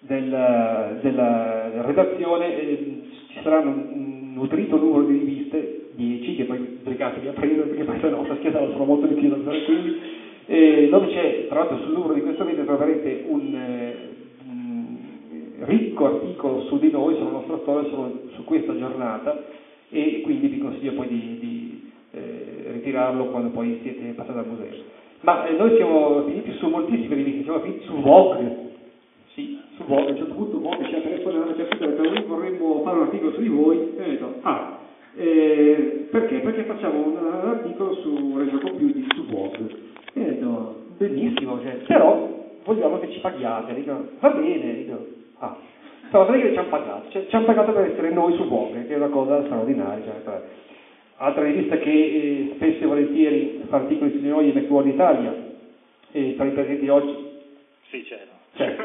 [0.00, 7.28] del, della redazione eh, ci sarà un nutrito numero di riviste, 10 che poi sbrigatevi
[7.28, 10.00] a prendere perché poi se no questa scheda sono molto di più da quindi,
[10.46, 14.13] eh, dove c'è tra l'altro sul numero di questo mese troverete un eh,
[15.64, 17.90] ricco articolo su di noi, sulla nostra storia,
[18.34, 19.44] su questa giornata
[19.90, 24.82] e quindi vi consiglio poi di, di eh, ritirarlo quando poi siete passati al museo.
[25.20, 28.72] Ma eh, noi siamo finiti su moltissime riviste, siamo finiti su Vogue,
[29.34, 32.22] sì, su Vogue, a un certo punto Vogue ci ha telefonato ci ha detto noi
[32.26, 34.78] vorremmo fare un articolo su di voi e ho detto ah,
[35.16, 36.38] eh, perché?
[36.38, 39.66] Perché facciamo un, un articolo su Reggio Computing su Vogue
[40.12, 42.28] e ho detto benissimo, cioè, però
[42.64, 45.06] vogliamo che ci paghiate, dico, va bene, dico,
[45.44, 45.56] Ah,
[46.10, 48.86] però vedete che ci hanno pagato, cioè, ci hanno pagato per essere noi su Vogue,
[48.86, 50.12] che è una cosa straordinaria.
[50.24, 50.40] Cioè,
[51.16, 55.34] altra rivista che eh, spesso e volentieri fa articoli su di noi è McWorld Italia,
[56.12, 57.32] e tra i presenti oggi...
[57.90, 58.20] Sì, c'è.
[58.54, 58.76] C'è.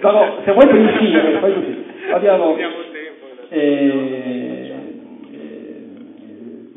[0.00, 1.84] no, no, se vuoi per insieme, poi così.
[2.12, 2.56] Abbiamo...
[3.50, 4.74] Eh, eh,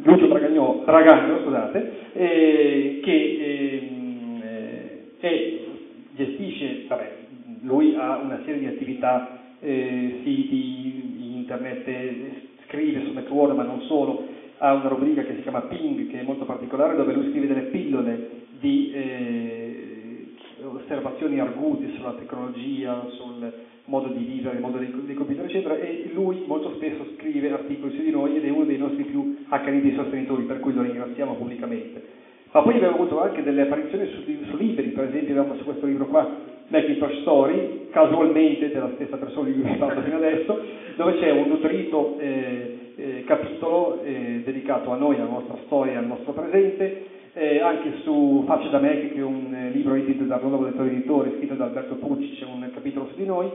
[0.03, 4.41] Lucio Dragagno, Dragagno scusate, eh, che ehm,
[5.19, 5.59] eh,
[6.15, 7.20] gestisce, vabbè,
[7.61, 11.89] lui ha una serie di attività, eh, siti, internet,
[12.67, 16.23] scrive su Network ma non solo, ha una rubrica che si chiama Ping che è
[16.23, 20.33] molto particolare dove lui scrive delle pillole di eh,
[20.63, 23.51] osservazioni argute sulla tecnologia, sul
[23.85, 27.95] modo di vivere, il modo dei, dei computer eccetera e lui molto spesso scrive articoli
[27.95, 31.33] su di noi ed è uno dei nostri più accaniti sostenitori per cui lo ringraziamo
[31.33, 32.19] pubblicamente.
[32.51, 35.85] Ma poi abbiamo avuto anche delle apparizioni su, su libri, per esempio abbiamo su questo
[35.85, 40.57] libro qua, Macintosh Story, casualmente della stessa persona di cui vi parlo fino adesso,
[40.95, 46.07] dove c'è un nutrito eh, eh, capitolo eh, dedicato a noi, alla nostra storia, al
[46.07, 50.39] nostro presente, eh, anche su Facce da Mac, che è un eh, libro edito da
[50.41, 53.49] Nuovo Lettore Editore, scritto da Alberto Pucci, c'è un capitolo su di noi,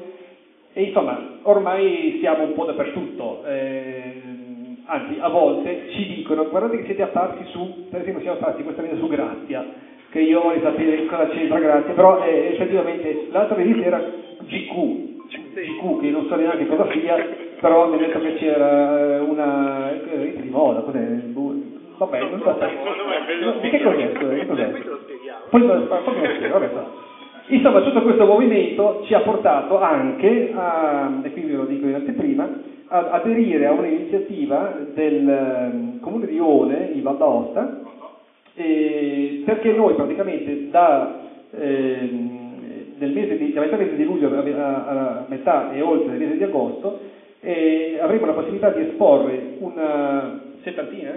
[0.74, 3.44] e insomma ormai siamo un po' dappertutto.
[3.46, 4.12] Eh,
[4.84, 8.82] anzi a volte ci dicono guardate che siete apparsi su, per esempio siamo apparsi questa
[8.82, 9.64] volta su Grazia,
[10.10, 14.02] che io voglio sapere cosa c'entra Grazia, però eh, effettivamente l'altra visita era
[14.46, 14.74] GQ,
[15.52, 17.16] GQ che non so neanche cosa sia,
[17.60, 20.98] però mi ha detto che c'era una eh, di moda, cos'è?
[21.98, 22.56] Vabbè, non so.
[23.60, 24.12] Di che cos'è?
[24.46, 24.66] Cos'è?
[25.48, 26.70] Poi, me lo spiego, vabbè.
[27.48, 31.94] Insomma, tutto questo movimento ci ha portato anche, a, e qui ve lo dico in
[31.94, 32.48] anteprima,
[32.88, 37.80] ad aderire a un'iniziativa del ehm, comune di One, in Val d'Aosta,
[38.56, 42.08] eh, perché noi praticamente da, eh,
[42.96, 46.36] del mese di, da metà mese di luglio a, a, metà e oltre il mese
[46.38, 46.98] di agosto
[47.40, 51.10] eh, avremo la possibilità di esporre una settantina,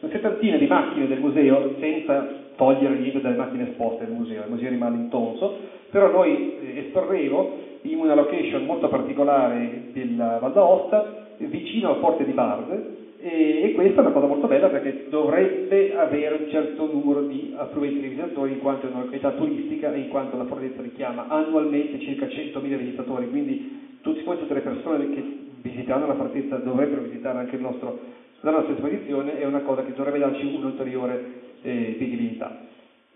[0.00, 4.50] una settantina di macchine del museo senza togliere niente dalle macchine esposte del museo, il
[4.50, 5.56] museo rimane intonso,
[5.90, 12.24] però noi eh, esporremo in una location molto particolare della Val d'Aosta, vicino a Porte
[12.24, 17.22] di Bard, e, questa è una cosa molto bella perché dovrebbe avere un certo numero
[17.22, 20.80] di affluenti di visitatori in quanto è una località turistica e in quanto la fortezza
[20.80, 25.22] richiama annualmente circa 100.000 visitatori, quindi tutti, poi tutte le persone che
[25.60, 27.98] visitando la fortezza dovrebbero visitare anche nostro,
[28.42, 31.24] la nostra esposizione, è una cosa che dovrebbe darci un'ulteriore
[31.62, 32.60] eh, visibilità.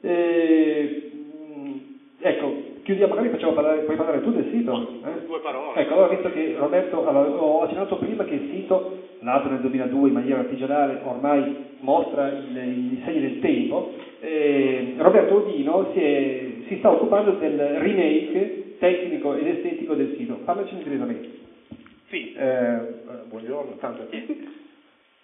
[0.00, 1.10] Eh,
[2.18, 4.88] ecco, chiudiamo, magari facciamo parlare, puoi parlare tu del sito?
[5.04, 5.26] Eh?
[5.26, 5.80] Due parole.
[5.80, 10.08] Ecco, allora visto che Roberto, allora, ho accennato prima che il sito, nato nel 2002
[10.08, 16.46] in maniera artigianale, ormai mostra il, i segni del tempo, eh, Roberto Odino si, è,
[16.68, 20.34] si, sta occupando del remake tecnico ed estetico del sito.
[20.44, 21.28] Parlaci direttamente.
[22.08, 22.78] Sì, eh,
[23.28, 24.48] buongiorno, tanto a tutti.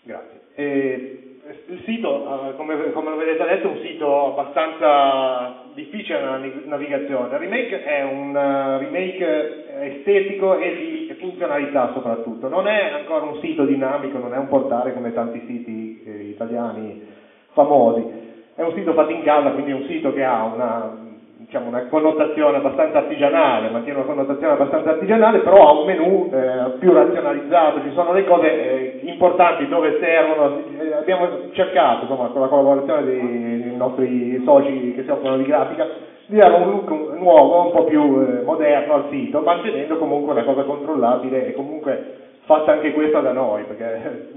[0.02, 0.40] Grazie.
[0.54, 1.35] Eh,
[1.68, 7.28] il sito, eh, come, come vedete adesso, è un sito abbastanza difficile nella navigazione.
[7.28, 12.48] Il remake è un uh, remake estetico e di funzionalità soprattutto.
[12.48, 17.06] Non è ancora un sito dinamico, non è un portale come tanti siti eh, italiani
[17.52, 18.24] famosi.
[18.54, 21.04] È un sito fatto in casa, quindi è un sito che ha una
[21.46, 26.78] diciamo, una connotazione abbastanza artigianale, mantiene una connotazione abbastanza artigianale, però ha un menu eh,
[26.78, 32.40] più razionalizzato, ci sono le cose eh, importanti dove servono, eh, abbiamo cercato insomma, con
[32.40, 35.86] la collaborazione dei, dei, nostri soci che si occupano di grafica
[36.26, 40.44] di dare un look nuovo, un po' più eh, moderno al sito, mantenendo comunque una
[40.44, 44.30] cosa controllabile e comunque fatta anche questa da noi, perché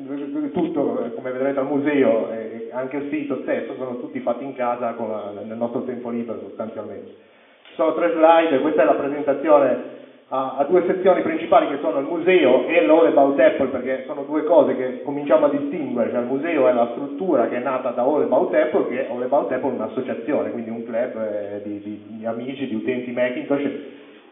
[0.51, 4.95] tutto, come vedrete al museo e anche il sito stesso, sono tutti fatti in casa
[4.97, 7.15] la, nel nostro tempo libero sostanzialmente.
[7.63, 9.98] Ci sono tre slide, questa è la presentazione
[10.31, 14.43] a, due sezioni principali che sono il museo e l'All About Apple, perché sono due
[14.43, 18.03] cose che cominciamo a distinguere, cioè il museo è la struttura che è nata da
[18.03, 22.03] All About Apple, che All About Apple è un'associazione, quindi un club eh, di, di,
[22.17, 23.71] di amici, di utenti Macintosh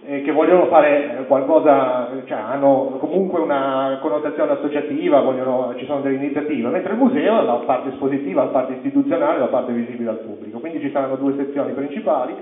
[0.06, 6.16] eh, che vogliono fare qualcosa, cioè hanno comunque una connotazione associativa, vogliono, ci sono delle
[6.16, 10.20] iniziative, mentre il museo ha la parte espositiva, la parte istituzionale, la parte visibile al
[10.20, 10.60] pubblico.
[10.60, 12.36] Quindi ci saranno due sezioni principali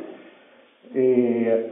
[0.92, 1.70] eh,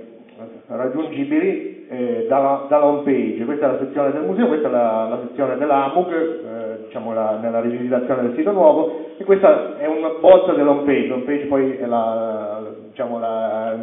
[0.67, 3.45] raggiungibili eh, dalla, dalla, home page.
[3.45, 7.38] Questa è la sezione del museo, questa è la, la sezione dell'AMUG, eh, diciamo la,
[7.41, 11.07] nella rivisitazione del sito nuovo, e questa è una bozza dell'home page.
[11.07, 13.75] L'home page poi è la, diciamo la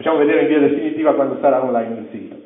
[0.00, 2.36] facciamo vedere in via definitiva quando sarà online il sito.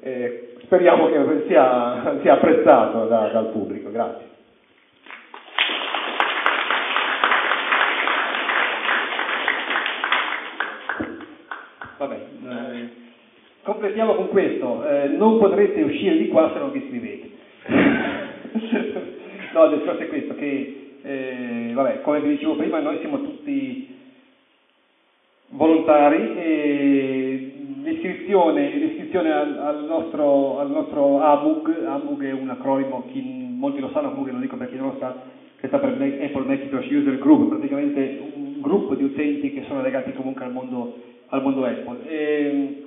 [0.00, 3.90] Eh, speriamo che sia, sia apprezzato da, dal pubblico.
[3.90, 4.25] Grazie.
[13.66, 14.88] Completiamo con questo.
[14.88, 17.30] Eh, non potrete uscire di qua se non vi iscrivete.
[19.52, 23.94] no, il discorso è questo, che eh, vabbè, come vi dicevo prima, noi siamo tutti
[25.48, 27.52] volontari e
[27.82, 33.90] l'iscrizione, l'iscrizione al, al, nostro, al nostro ABUG, ABUG è un acronimo, chi, molti lo
[33.90, 35.22] sanno, comunque lo dico per chi non lo sa,
[35.58, 40.12] che sta per Apple Macintosh User Group, praticamente un gruppo di utenti che sono legati
[40.12, 40.98] comunque al mondo,
[41.28, 42.06] al mondo Apple.
[42.06, 42.85] E,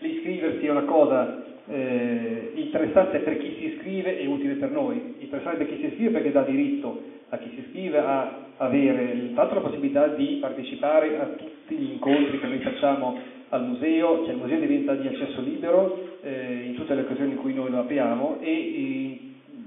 [0.00, 5.64] l'iscriversi è una cosa eh, interessante per chi si iscrive e utile per noi, interessante
[5.64, 9.60] per chi si iscrive perché dà diritto a chi si iscrive a avere intanto la
[9.60, 13.18] possibilità di partecipare a tutti gli incontri che noi facciamo
[13.50, 17.38] al museo, cioè il museo diventa di accesso libero eh, in tutte le occasioni in
[17.38, 19.20] cui noi lo apriamo e, e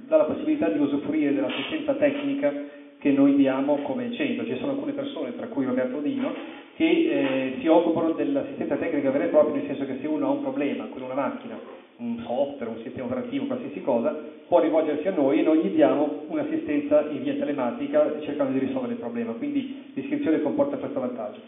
[0.07, 2.51] dà la possibilità di usufruire dell'assistenza tecnica
[2.99, 4.45] che noi diamo come centro.
[4.45, 6.33] Ci sono alcune persone, tra cui Roberto Dino,
[6.75, 10.31] che eh, si occupano dell'assistenza tecnica vera e propria, nel senso che se uno ha
[10.31, 11.59] un problema con una macchina,
[11.97, 14.15] un software, un sistema operativo, qualsiasi cosa,
[14.47, 18.93] può rivolgersi a noi e noi gli diamo un'assistenza in via telematica cercando di risolvere
[18.93, 19.33] il problema.
[19.33, 21.39] Quindi l'iscrizione comporta questo vantaggio.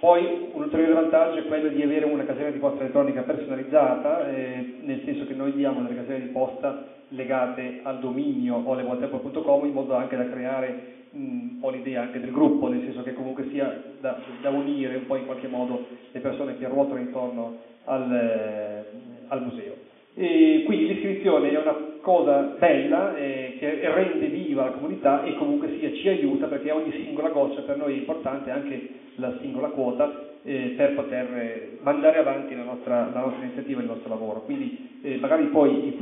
[0.00, 4.78] Poi un ulteriore vantaggio è quello di avere una casella di posta elettronica personalizzata, eh,
[4.82, 9.94] nel senso che noi diamo delle caselle di posta legate al dominio olevotepo.com in modo
[9.94, 14.18] anche da creare un po' l'idea anche del gruppo, nel senso che comunque sia da,
[14.40, 18.84] da, unire un po' in qualche modo le persone che ruotano intorno al,
[19.28, 19.90] al museo.
[20.14, 25.78] E quindi l'iscrizione è una cosa bella eh, che rende viva la comunità e comunque
[25.78, 30.30] sia ci aiuta perché ogni singola goccia per noi è importante, anche la singola quota,
[30.44, 34.42] eh, per poter mandare avanti la nostra, la nostra, iniziativa e il nostro lavoro.
[34.42, 35.96] Quindi eh, magari poi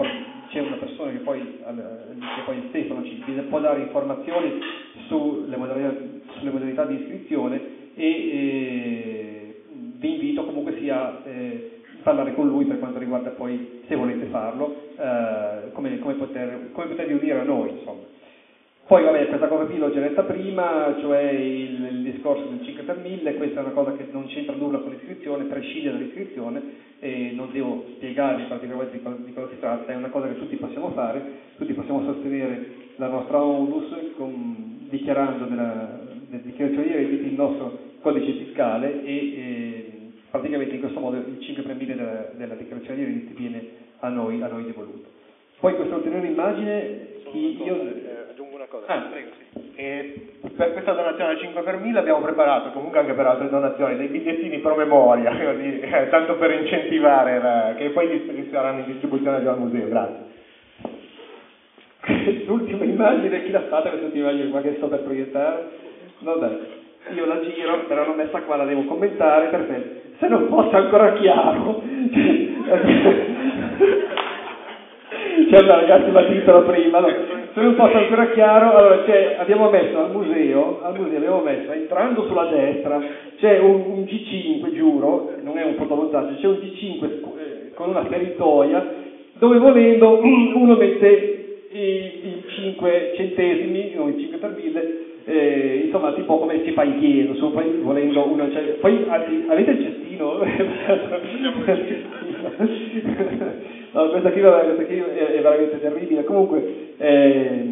[0.48, 4.58] c'è una persona che poi, che poi Stefano ci può dare informazioni
[5.10, 5.92] sulle modalità,
[6.38, 7.60] sulle modalità di iscrizione
[7.96, 9.62] e eh,
[9.98, 14.74] vi invito comunque sia eh, parlare con lui per quanto riguarda poi, se volete farlo,
[14.96, 17.70] eh, come, come, poter, come potervi unire a noi.
[17.70, 18.18] Insomma.
[18.86, 22.82] Poi vabbè, questa cosa qui l'ho già detta prima, cioè il, il, discorso del 5
[22.82, 26.62] per 1000, questa è una cosa che non c'entra nulla con l'iscrizione, prescinde dall'iscrizione
[26.98, 30.38] e non devo spiegarvi particolarmente di cosa, di cosa, si tratta, è una cosa che
[30.38, 31.22] tutti possiamo fare,
[31.56, 37.78] tutti possiamo sostenere la nostra onus con, dichiarando nella, nella dichiarazione di redditi il nostro
[38.02, 39.90] codice fiscale e, e
[40.30, 43.68] praticamente in questo modo il 5 per 1000 della, della dichiarazione di redditi viene
[44.00, 45.08] a noi, a noi devoluto.
[45.60, 47.74] Poi questa ulteriore immagine, chi io...
[47.74, 49.72] Eh, aggiungo una cosa, ah, prego, sì.
[49.76, 53.96] E per questa donazione al 5 per 1000 abbiamo preparato, comunque anche per altre donazioni,
[53.96, 59.52] dei bigliettini promemoria, così, eh, tanto per incentivare, la, che poi saranno in distribuzione già
[59.52, 60.38] al museo, grazie.
[62.46, 65.68] L'ultima immagine, chi l'ha fatta questa immagine qua che sto per proiettare?
[66.20, 66.58] Vabbè,
[67.14, 71.14] io la giro, però l'ho messa qua, la devo commentare, perfetto se non fosse ancora
[71.14, 71.82] chiaro,
[75.48, 77.08] c'è una ragazza la titola prima, no?
[77.54, 79.02] se non fosse ancora chiaro, allora
[79.38, 83.00] abbiamo messo al museo, al museo abbiamo messo, entrando sulla destra,
[83.38, 88.04] c'è un, un G5, giuro, non è un fotomontaggio, c'è un G5 eh, con una
[88.04, 88.86] feritoia,
[89.38, 91.39] dove volendo uno mette
[91.72, 96.82] i, i 5 centesimi, non i 5 per 1000, eh, insomma tipo come si fa
[96.82, 100.38] in chiesa, su, poi volendo uno, cioè, poi avete il cestino?
[103.92, 107.64] no, questa qui, questa qui è, veramente terribile, comunque eh,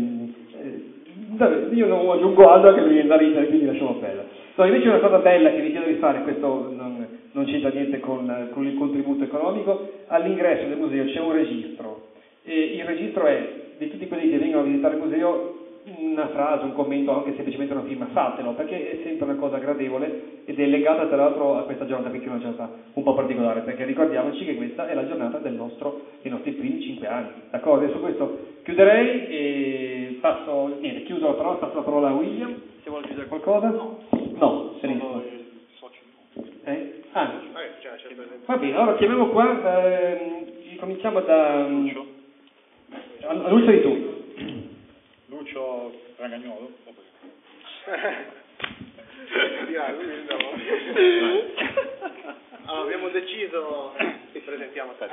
[1.73, 4.27] io non aggiungo altro che mi viene da ridere, quindi lasciamo perdere.
[4.55, 7.99] No, invece una cosa bella che vi chiedo di fare, questo non, non c'entra niente
[8.01, 12.07] con, con il contributo economico, all'ingresso del museo c'è un registro,
[12.45, 15.67] e il registro è di tutti quelli che vengono a visitare il museo
[15.97, 20.43] una frase, un commento, anche semplicemente una firma, fatelo, perché è sempre una cosa gradevole
[20.45, 23.61] ed è legata tra l'altro a questa giornata, che è una giornata un po' particolare,
[23.61, 27.31] perché ricordiamoci che questa è la giornata del nostro, dei nostri primi cinque anni.
[27.51, 27.87] D'accordo?
[27.87, 32.55] E su questo chiuderei e passo, niente, chiudo la parola, passo la parola a William,
[32.83, 33.69] se vuole aggiungere qualcosa.
[33.69, 33.99] No,
[34.35, 35.23] no benissimo.
[36.65, 37.01] Eh?
[37.13, 37.33] Ah.
[38.45, 41.67] Va bene, allora chiamiamo qua, eh, cominciamo da...
[41.67, 42.08] Lucio.
[43.31, 44.25] Lucio di tu.
[45.27, 46.71] Lucio Ragagnolo?
[52.65, 53.93] allora, abbiamo deciso,
[54.97, 55.09] te.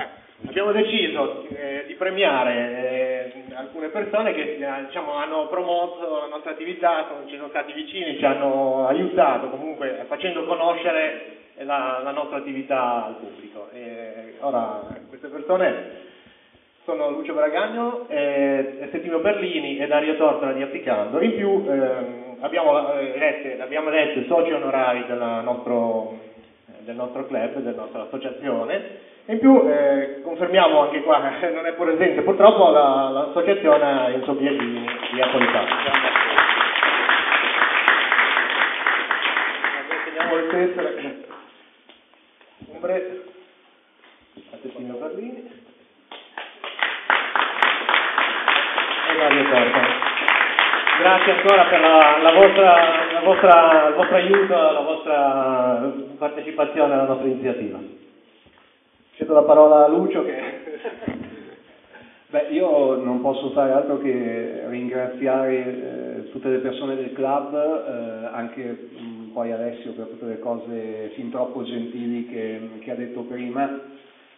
[0.48, 6.52] Abbiamo deciso eh, di premiare eh, alcune persone che eh, diciamo, hanno promosso la nostra
[6.52, 13.08] attività, ci sono stati vicini, ci hanno aiutato comunque facendo conoscere la, la nostra attività
[13.08, 13.70] al pubblico.
[13.74, 16.14] E ora queste persone
[16.86, 21.20] sono Lucio Bragagno, eh, Settino Berlini e Dario Tortora di Applicando.
[21.20, 25.04] In più ehm, abbiamo, eh, lette, abbiamo letto i soci onorari
[25.44, 26.20] nostro,
[26.82, 29.14] del nostro club, della nostra associazione.
[29.26, 35.22] In più eh, confermiamo anche qua, non è presente purtroppo la, l'associazione Enzo Biagini di
[35.22, 35.68] Apolitano.
[40.06, 41.24] Teniamo le tessere.
[42.68, 43.24] Umbre,
[44.62, 45.65] Settino Berlini.
[49.18, 50.14] Mario Corta.
[51.00, 52.74] Grazie ancora per la, la vostra,
[53.14, 57.80] la vostra, il vostro aiuto, la vostra partecipazione alla nostra iniziativa.
[59.16, 60.64] Cedo la parola a Lucio che...
[62.28, 68.30] Beh, io non posso fare altro che ringraziare eh, tutte le persone del club, eh,
[68.34, 73.22] anche mh, poi Alessio per tutte le cose fin troppo gentili che, che ha detto
[73.22, 73.80] prima.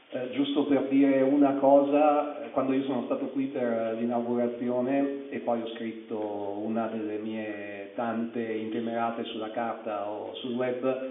[0.10, 5.40] Eh, giusto per dire una cosa, eh, quando io sono stato qui per l'inaugurazione e
[5.40, 11.10] poi ho scritto una delle mie tante intemerate sulla carta o sul web,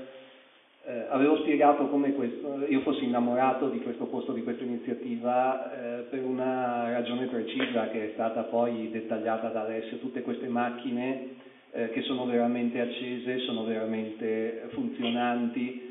[0.86, 6.00] eh, avevo spiegato come questo, io fossi innamorato di questo posto, di questa iniziativa, eh,
[6.04, 11.34] per una ragione precisa che è stata poi dettagliata da Alessio, tutte queste macchine
[11.72, 15.85] eh, che sono veramente accese, sono veramente funzionanti,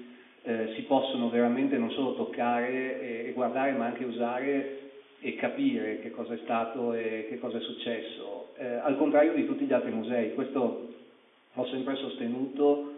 [0.46, 4.80] eh, si possono veramente non solo toccare e, e, guardare ma anche usare
[5.20, 9.48] e capire che cosa è stato e che cosa è successo, eh, al contrario di
[9.48, 10.36] tutti gli altri musei.
[10.36, 10.94] Questo
[11.52, 12.94] ho sempre sostenuto,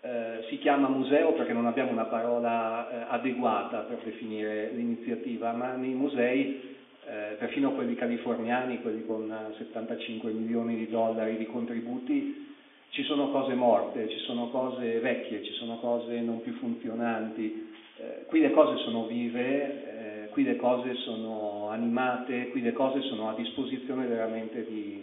[0.00, 5.74] eh, si chiama museo perché non abbiamo una parola eh, adeguata per definire l'iniziativa, ma
[5.74, 12.55] nei musei eh, perfino quelli californiani, quelli con 75 milioni di dollari di contributi,
[12.90, 18.24] ci sono cose morte, ci sono cose vecchie, ci sono cose non più funzionanti, eh,
[18.26, 23.30] qui le cose sono vive, eh, qui le cose sono animate, qui le cose sono
[23.30, 25.02] a disposizione veramente di,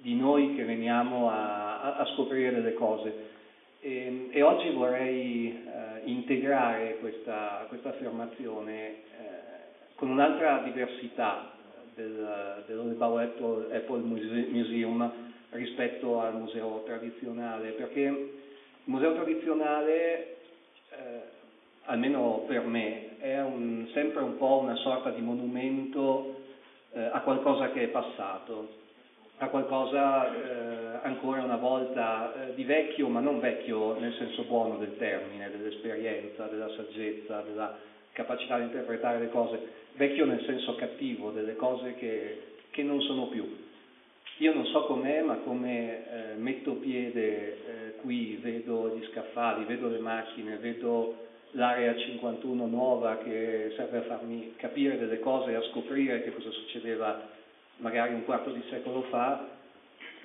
[0.00, 3.32] di noi che veniamo a, a, scoprire delle cose.
[3.80, 8.94] E, e oggi vorrei eh, integrare questa, questa affermazione eh,
[9.94, 11.52] con un'altra diversità
[11.94, 15.23] del, dell'Olebau Apple, Apple Museum
[15.54, 18.30] rispetto al museo tradizionale, perché il
[18.84, 20.36] museo tradizionale,
[20.90, 21.20] eh,
[21.84, 26.42] almeno per me, è un, sempre un po' una sorta di monumento
[26.92, 28.82] eh, a qualcosa che è passato,
[29.38, 34.76] a qualcosa eh, ancora una volta eh, di vecchio, ma non vecchio nel senso buono
[34.76, 37.76] del termine, dell'esperienza, della saggezza, della
[38.12, 39.58] capacità di interpretare le cose,
[39.94, 43.63] vecchio nel senso cattivo, delle cose che, che non sono più.
[44.38, 49.88] Io non so com'è, ma come eh, metto piede eh, qui, vedo gli scaffali, vedo
[49.88, 51.22] le macchine, vedo
[51.52, 56.50] l'area 51 nuova che serve a farmi capire delle cose e a scoprire che cosa
[56.50, 57.28] succedeva
[57.76, 59.48] magari un quarto di secolo fa,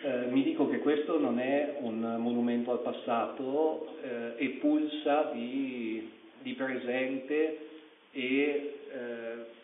[0.01, 6.09] eh, mi dico che questo non è un monumento al passato eh, e pulsa di,
[6.41, 7.67] di presente
[8.11, 9.57] e eh,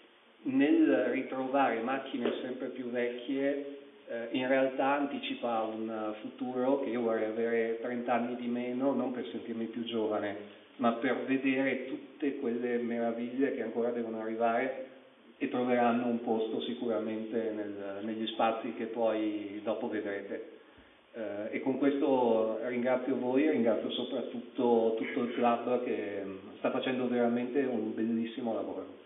[0.44, 3.75] nel ritrovare macchine sempre più vecchie
[4.08, 9.12] eh, in realtà anticipa un futuro che io vorrei avere 30 anni di meno, non
[9.12, 10.36] per sentirmi più giovane,
[10.78, 14.86] ma per vedere tutte quelle meraviglie che ancora devono arrivare
[15.38, 20.54] e troveranno un posto sicuramente nel, negli spazi che poi dopo vedrete.
[21.14, 26.24] Eh, e con questo ringrazio voi ringrazio soprattutto tutto il club che
[26.58, 29.04] sta facendo veramente un bellissimo lavoro.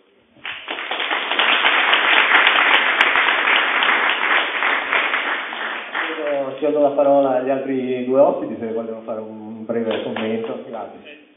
[6.60, 10.64] Chiedo la parola agli altri due ospiti se vogliono fare un breve commento.
[10.68, 11.28] Grazie.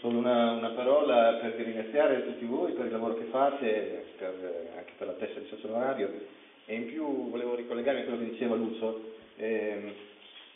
[0.00, 4.34] Solo una, una, parola per ringraziare tutti voi per il lavoro che fate, per,
[4.76, 6.10] anche per la testa di socio onorario
[6.66, 9.94] e in più volevo ricollegarmi a quello che diceva Lucio, eh,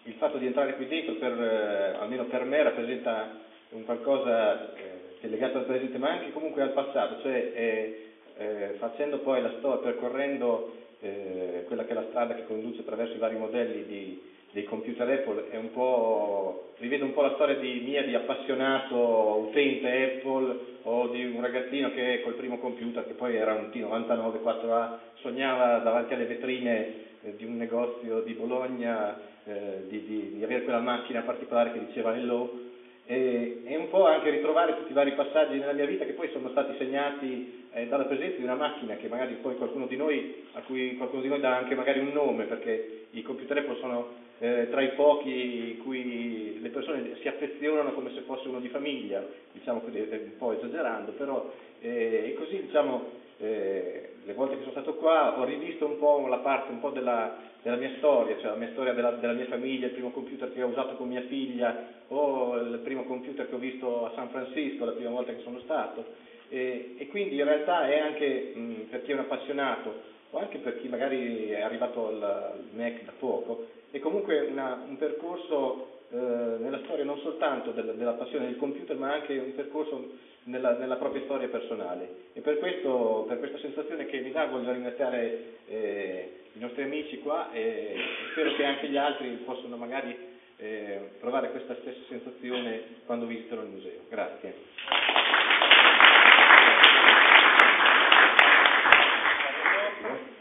[0.05, 3.39] il fatto di entrare qui dentro per, eh, almeno per me rappresenta
[3.71, 8.75] un qualcosa eh, che è legato al presente ma anche comunque al passato, cioè eh,
[8.79, 13.19] facendo poi la storia, percorrendo eh, quella che è la strada che conduce attraverso i
[13.19, 14.23] vari modelli di,
[14.53, 19.47] dei computer Apple, è un po', rivedo un po' la storia di mia di appassionato
[19.49, 24.43] utente Apple o di un ragazzino che col primo computer, che poi era un T99
[24.43, 24.89] 4A,
[25.21, 30.63] sognava davanti alle vetrine eh, di un negozio di Bologna eh, di, di, di avere
[30.63, 32.69] quella macchina particolare che diceva hello
[33.07, 36.31] e, e, un po' anche ritrovare tutti i vari passaggi nella mia vita che poi
[36.31, 40.45] sono stati segnati eh, dalla presenza di una macchina che magari poi qualcuno di noi,
[40.53, 44.09] a cui qualcuno di noi dà anche magari un nome, perché i computer Apple sono
[44.39, 48.69] eh, tra i pochi in cui le persone si affezionano come se fosse uno di
[48.69, 54.73] famiglia, diciamo così, un po' esagerando, però eh, così diciamo eh, le volte che sono
[54.73, 58.51] stato qua ho rivisto un po' la parte un po' della, della mia storia, cioè
[58.51, 61.23] la mia storia della, della, mia famiglia, il primo computer che ho usato con mia
[61.23, 65.43] figlia o il primo computer che ho visto a San Francisco la prima volta che
[65.43, 70.09] sono stato e, e quindi in realtà è anche mh, per chi è un appassionato
[70.31, 74.85] o anche per chi magari è arrivato al, al Mac da poco, è comunque una,
[74.87, 79.55] un percorso eh, nella storia non soltanto della, della, passione del computer, ma anche un
[79.55, 80.11] percorso
[80.45, 82.29] nella, nella propria storia personale.
[82.33, 87.19] E per, questo, per, questa sensazione che mi dà voglio ringraziare eh, i nostri amici
[87.21, 87.95] qua e
[88.33, 90.17] spero che anche gli altri possano magari
[90.57, 94.01] eh, provare questa stessa sensazione quando visitano il museo.
[94.09, 95.30] Grazie.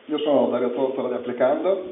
[0.10, 1.84] Io sono Dario Tortora di Applicando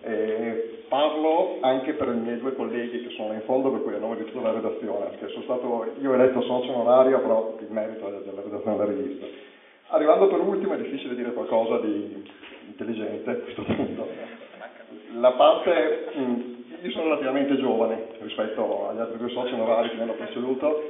[0.00, 3.98] e parlo anche per i miei due colleghi che sono in fondo, per cui a
[3.98, 8.08] nome di tutta la redazione, che sono stato io eletto socio onorario, però il merito
[8.08, 9.26] della redazione della rivista.
[9.88, 12.24] Arrivando per ultimo è difficile dire qualcosa di
[12.68, 14.08] intelligente a questo punto.
[15.18, 16.04] La parte,
[16.80, 20.84] io sono relativamente giovane rispetto agli altri due soci onorari che mi hanno preceduto,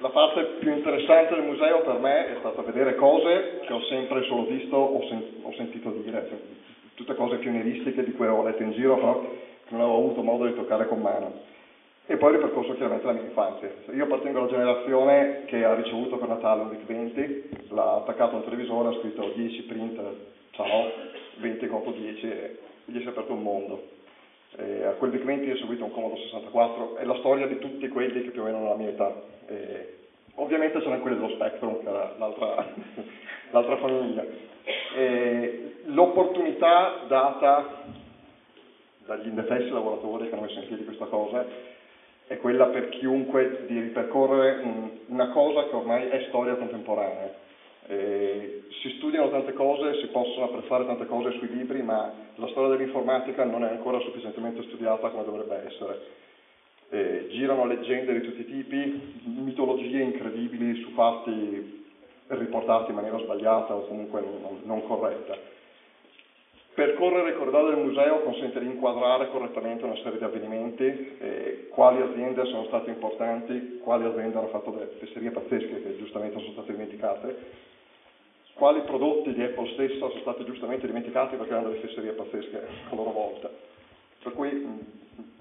[0.00, 4.22] la parte più interessante del museo per me è stata vedere cose che ho sempre
[4.24, 6.38] solo visto o, sen- ho sentito dire, cioè,
[6.94, 10.46] tutte cose pionieristiche di cui ho letto in giro, però che non avevo avuto modo
[10.46, 11.56] di toccare con mano.
[12.06, 13.70] E poi il percorso chiaramente della mia infanzia.
[13.92, 18.38] Io appartengo alla generazione che ha ricevuto per Natale un VIC 20, l'ha attaccato a
[18.38, 20.00] un televisore, ha scritto 10 print,
[20.52, 20.90] ciao,
[21.36, 22.56] 20 contro 10 e
[22.86, 23.97] gli si è aperto un mondo.
[24.56, 27.86] E a quel VIC 20 è seguito un Comodo 64, è la storia di tutti
[27.88, 29.14] quelli che più o meno hanno la mia età.
[29.46, 29.94] E
[30.34, 32.66] ovviamente c'erano quelli dello Spectrum, che era l'altra,
[33.50, 34.24] l'altra famiglia.
[34.96, 37.66] E l'opportunità data
[39.04, 41.44] dagli indefessi lavoratori che hanno messo in piedi questa cosa
[42.28, 47.46] è quella per chiunque di ripercorrere un, una cosa che ormai è storia contemporanea.
[47.90, 52.76] Eh, si studiano tante cose, si possono apprezzare tante cose sui libri, ma la storia
[52.76, 56.00] dell'informatica non è ancora sufficientemente studiata come dovrebbe essere.
[56.90, 61.86] Eh, girano leggende di tutti i tipi, mitologie incredibili su fatti
[62.28, 65.56] riportati in maniera sbagliata o comunque non, non corretta.
[66.74, 72.00] Percorrere il corridoio del museo consente di inquadrare correttamente una serie di avvenimenti, eh, quali
[72.02, 76.72] aziende sono state importanti, quali aziende hanno fatto delle fesserie pazzesche che giustamente sono state
[76.72, 77.36] dimenticate,
[78.58, 82.94] quali prodotti di Apple stessa sono stati giustamente dimenticati perché erano delle fesserie pazzesche a
[82.94, 83.48] loro volta.
[84.20, 84.78] Per cui mm,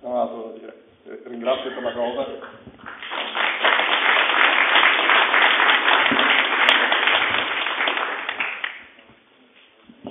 [0.02, 0.74] non ho altro da dire.
[1.08, 2.26] Eh, ringrazio per la cosa.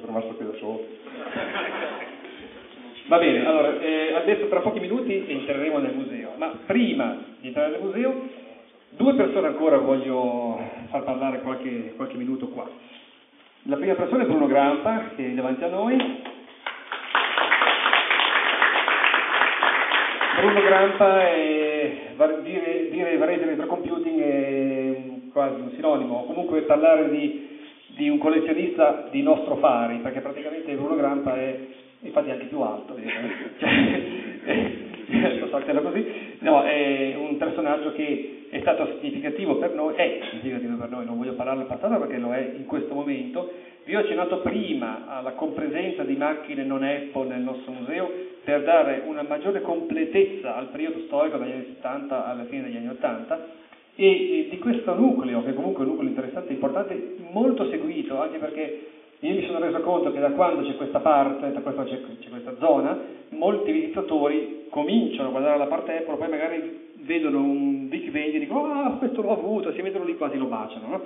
[0.05, 0.87] rimasto qui da solo.
[3.07, 7.71] Va bene, allora, eh, adesso tra pochi minuti entreremo nel museo, ma prima di entrare
[7.71, 8.29] nel museo,
[8.91, 12.69] due persone ancora voglio far parlare qualche, qualche minuto qua.
[13.65, 15.97] La prima persona è Bruno Grampa, che è davanti a noi.
[20.37, 21.93] Bruno Grampa è,
[22.43, 24.97] dire, dire Varese Retrocomputing è
[25.33, 27.55] quasi un sinonimo, comunque parlare di
[27.89, 31.59] di un collezionista di nostro fari, perché praticamente Bruno Grampa è
[32.01, 32.95] infatti anche più alto,
[33.59, 36.05] cioè, so che era così,
[36.41, 41.17] no, è un personaggio che è stato significativo per noi, è significativo per noi, non
[41.17, 43.51] voglio parlare del passato perché lo è in questo momento,
[43.85, 48.11] vi ho accennato prima alla compresenza di macchine non Apple nel nostro museo
[48.43, 52.89] per dare una maggiore completezza al periodo storico dagli anni 70 alla fine degli anni
[52.89, 53.47] 80
[53.97, 58.39] e di questo nucleo, che comunque è un nucleo interessante e importante, molto seguito, anche
[58.39, 58.87] perché
[59.21, 62.29] io mi sono reso conto che da quando c'è questa parte, da quando c'è, c'è
[62.29, 62.99] questa zona,
[63.31, 68.39] molti visitatori cominciano a guardare la parte Apple, poi magari vedono un Big Bang e
[68.39, 70.89] dicono ah questo l'ho avuto, si mettono lì quasi lo baciano.
[70.89, 71.03] No?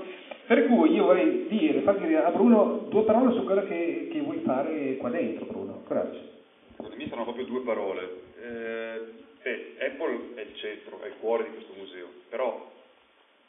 [0.47, 4.21] Per cui io vorrei dire, far dire a Bruno due parole su quello che, che
[4.21, 5.83] vuoi fare qua dentro, Bruno.
[5.85, 6.39] Coraggio.
[6.79, 8.11] Le mie sono proprio due parole.
[8.41, 9.01] Eh,
[9.43, 12.71] eh, Apple è il centro, è il cuore di questo museo, però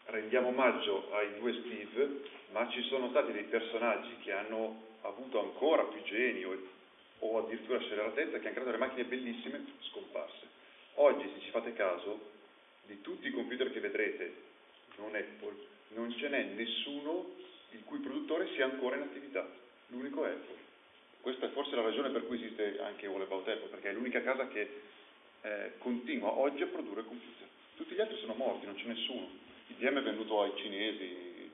[0.05, 5.83] rendiamo omaggio ai due Steve, ma ci sono stati dei personaggi che hanno avuto ancora
[5.83, 6.55] più genio
[7.19, 10.47] o addirittura scelleratezza che hanno creato delle macchine bellissime scomparse.
[10.95, 12.19] Oggi, se ci fate caso,
[12.85, 14.33] di tutti i computer che vedrete,
[14.97, 15.55] non Apple,
[15.89, 17.35] non ce n'è nessuno
[17.71, 19.47] il cui produttore sia ancora in attività,
[19.87, 20.59] l'unico è Apple.
[21.21, 24.21] Questa è forse la ragione per cui esiste anche All About Apple, perché è l'unica
[24.21, 24.81] casa che
[25.41, 27.47] eh, continua oggi a produrre computer.
[27.75, 29.29] Tutti gli altri sono morti, non c'è nessuno.
[29.67, 31.49] IBM è venduto ai cinesi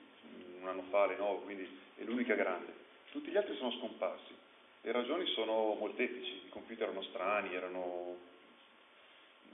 [0.62, 2.74] un anno fa, Lenovo, quindi è l'unica grande.
[3.12, 4.34] Tutti gli altri sono scomparsi.
[4.82, 8.18] Le ragioni sono molteplici, i computer erano strani, erano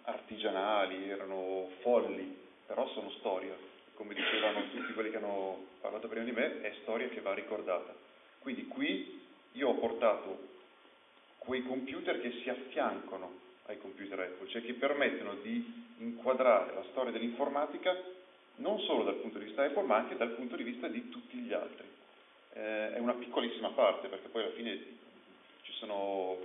[0.03, 3.55] artigianali, erano folli, però sono storia.
[3.93, 7.93] Come dicevano tutti quelli che hanno parlato prima di me, è storia che va ricordata.
[8.39, 9.21] Quindi qui
[9.53, 10.51] io ho portato
[11.37, 17.11] quei computer che si affiancano ai computer Apple, cioè che permettono di inquadrare la storia
[17.11, 17.95] dell'informatica
[18.55, 21.37] non solo dal punto di vista Apple, ma anche dal punto di vista di tutti
[21.37, 21.87] gli altri.
[22.53, 24.77] Eh, è una piccolissima parte, perché poi alla fine
[25.63, 26.37] ci sono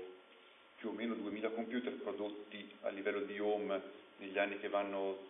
[0.78, 3.80] più o meno 2000 computer prodotti a livello di home
[4.18, 5.26] negli anni che vanno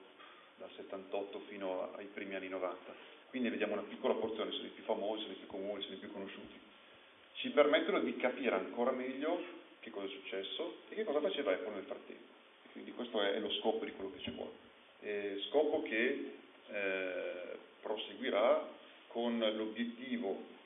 [0.58, 2.92] dal 78 fino ai primi anni 90.
[3.30, 5.98] Quindi vediamo una piccola porzione, sono i più famosi, sono i più comuni, sono i
[5.98, 6.58] più conosciuti.
[7.34, 9.42] Ci permettono di capire ancora meglio
[9.80, 12.36] che cosa è successo e che cosa faceva Apple nel frattempo.
[12.72, 14.52] Quindi questo è lo scopo di quello che ci vuole.
[15.00, 16.32] E scopo che
[16.68, 18.68] eh, proseguirà
[19.08, 20.56] con l'obiettivo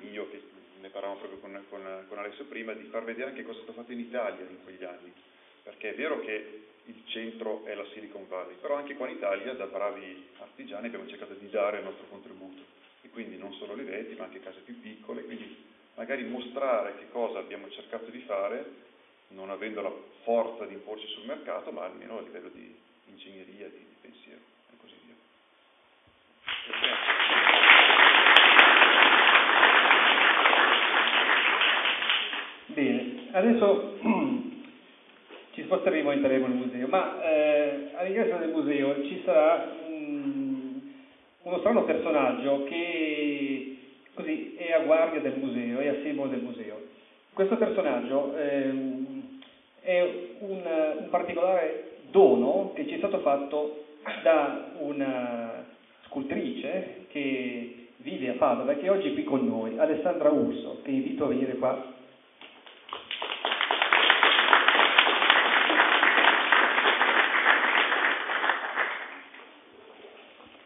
[0.00, 0.42] mio, che
[0.84, 3.80] ne parlavamo proprio con, con, con Alessio prima, di far vedere anche cosa è stato
[3.80, 5.12] fatto in Italia in quegli anni.
[5.62, 9.54] Perché è vero che il centro è la Silicon Valley, però anche qua in Italia
[9.54, 12.62] da bravi artigiani abbiamo cercato di dare il nostro contributo.
[13.00, 15.56] E quindi non solo le reti ma anche case più piccole, quindi
[15.94, 18.92] magari mostrare che cosa abbiamo cercato di fare
[19.28, 19.92] non avendo la
[20.22, 22.74] forza di imporci sul mercato ma almeno a livello di
[23.06, 24.40] ingegneria, di pensiero
[24.70, 25.14] e così via.
[32.74, 33.98] Bene, adesso
[35.52, 40.80] ci sposteremo e entreremo nel museo, ma eh, all'ingresso del museo ci sarà um,
[41.42, 43.76] uno strano personaggio che
[44.14, 46.80] così è a guardia del museo, è a simbolo del museo.
[47.32, 49.40] Questo personaggio ehm,
[49.80, 50.00] è
[50.38, 50.60] un,
[50.98, 53.84] un particolare dono che ci è stato fatto
[54.22, 55.64] da una
[56.06, 60.90] scultrice che vive a Padova e che oggi è qui con noi, Alessandra Urso, che
[60.90, 61.93] invito a venire qua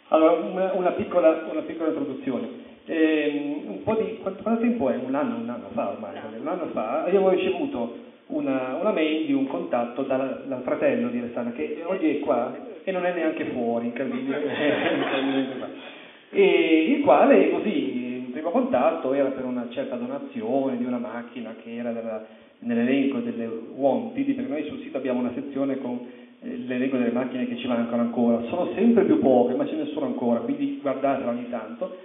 [0.09, 2.67] Allora, una, una, piccola, una piccola, introduzione.
[2.87, 4.97] Eh, un po di, quanto, quanto, tempo è?
[4.97, 9.35] Un anno, un anno fa ormai, un anno fa abbiamo ricevuto una, una mail di
[9.35, 13.45] un contatto dal, dal, fratello di Alessandra che oggi è qua e non è neanche
[13.47, 14.43] fuori, incredibile.
[16.31, 21.55] e il quale così, in primo contatto, era per una certa donazione di una macchina
[21.63, 22.25] che era della,
[22.61, 26.07] nell'elenco delle wanted, perché noi sul sito abbiamo una sezione con
[26.41, 30.07] l'elenco delle macchine che ci mancano ancora, sono sempre più poche, ma ce ne sono
[30.07, 31.97] ancora, quindi guardatela ogni tanto.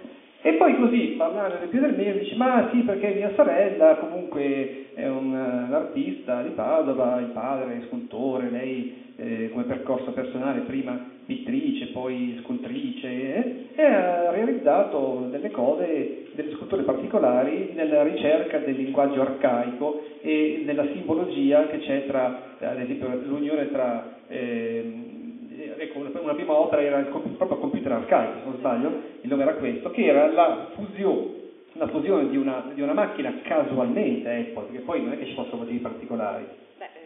[0.46, 5.08] E poi così, parlando più del mio, dice, ma sì, perché mia sorella comunque è
[5.08, 11.12] un, un artista di Padova, il padre è scultore, lei eh, come percorso personale prima
[11.24, 18.74] pittrice, poi scultrice, eh, e ha realizzato delle cose, delle sculture particolari nella ricerca del
[18.74, 26.34] linguaggio arcaico e nella simbologia che c'è tra, ad esempio, l'unione tra eh, ecco, una
[26.34, 28.88] prima opera era il proprio computer arcaico, se non sbaglio,
[29.20, 31.26] il nome era questo, che era la fusione,
[31.72, 35.34] la fusione di, una, di una macchina casualmente Apple, perché poi non è che ci
[35.34, 36.46] fossero motivi particolari.
[36.78, 37.03] Beh, eh,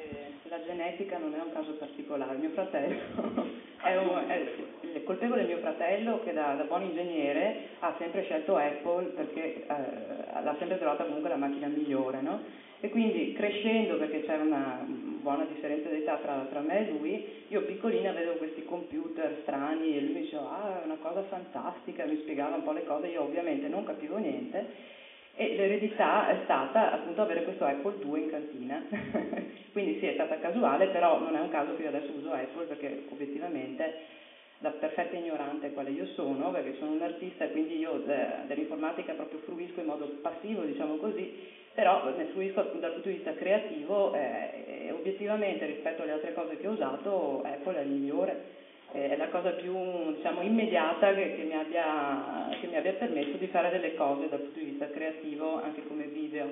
[0.49, 2.97] la genetica non è un caso particolare, mio fratello
[3.83, 9.07] è, un, è colpevole mio fratello che da, da, buon ingegnere ha sempre scelto Apple
[9.17, 12.67] perché eh, l'ha sempre trovata comunque la macchina migliore, no?
[12.81, 17.63] E quindi crescendo, perché c'era una buona differenza d'età tra, tra, me e lui, io
[17.63, 22.19] piccolina vedevo questi computer strani e lui mi diceva ah è una cosa fantastica, mi
[22.19, 24.97] spiegava un po' le cose, io ovviamente non capivo niente
[25.39, 28.83] e l'eredità è stata appunto avere questo Apple 2 in cantina.
[29.71, 32.65] quindi sì, è stata casuale, però non è un caso che io adesso uso Apple
[32.65, 33.95] perché obiettivamente
[34.59, 39.13] da perfetta ignorante quale io sono, perché sono un artista e quindi io eh, dell'informatica
[39.13, 41.33] proprio fruisco in modo passivo, diciamo così,
[41.73, 46.57] però ne fruisco dal punto di vista creativo eh, e obiettivamente rispetto alle altre cose
[46.57, 48.58] che ho usato Apple è il migliore,
[48.93, 49.75] è la cosa più
[50.15, 54.41] diciamo, immediata che, che, mi abbia, che mi abbia permesso di fare delle cose dal
[54.41, 56.51] punto di vista creativo anche come video.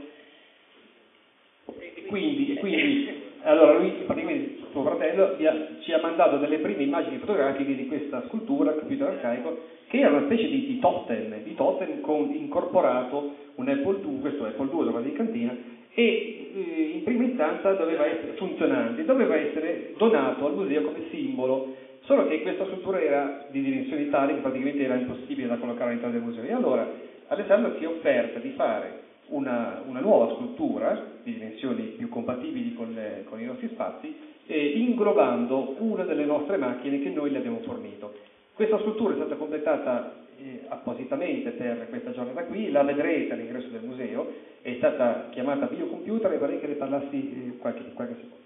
[1.78, 5.36] E quindi, quindi allora lui praticamente suo fratello
[5.80, 9.58] ci ha mandato delle prime immagini fotografiche di questa scultura, computer arcaico,
[9.88, 14.44] che era una specie di, di totem, di totem con incorporato un Apple II, questo
[14.44, 15.56] Apple II trovate in cantina,
[15.94, 21.74] e eh, in prima istanza doveva essere funzionante, doveva essere donato al museo come simbolo,
[22.06, 26.14] solo che questa struttura era di dimensioni tali che praticamente era impossibile da collocare all'interno
[26.14, 26.44] del museo.
[26.44, 26.88] E allora
[27.26, 32.92] Alessandro si è offerta di fare una, una nuova struttura di dimensioni più compatibili con,
[32.92, 34.14] le, con i nostri spazi,
[34.46, 38.14] eh, inglobando una delle nostre macchine che noi le abbiamo fornito.
[38.54, 43.82] Questa struttura è stata completata eh, appositamente per questa giornata qui, la vedrete all'ingresso del
[43.82, 48.45] museo, è stata chiamata biocomputer e vorrei che ne parlassi eh, qualche, qualche secondo.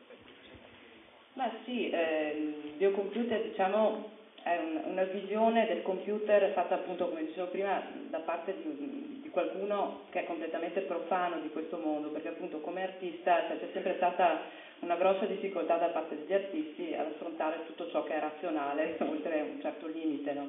[1.40, 4.10] Ma sì, eh, il biocomputer diciamo
[4.42, 9.28] è un, una visione del computer fatta appunto, come dicevo prima, da parte di, di,
[9.30, 13.94] qualcuno che è completamente profano di questo mondo, perché appunto come artista cioè, c'è sempre
[13.96, 14.42] stata
[14.80, 19.40] una grossa difficoltà da parte degli artisti ad affrontare tutto ciò che è razionale oltre
[19.40, 20.34] un certo limite.
[20.34, 20.46] No?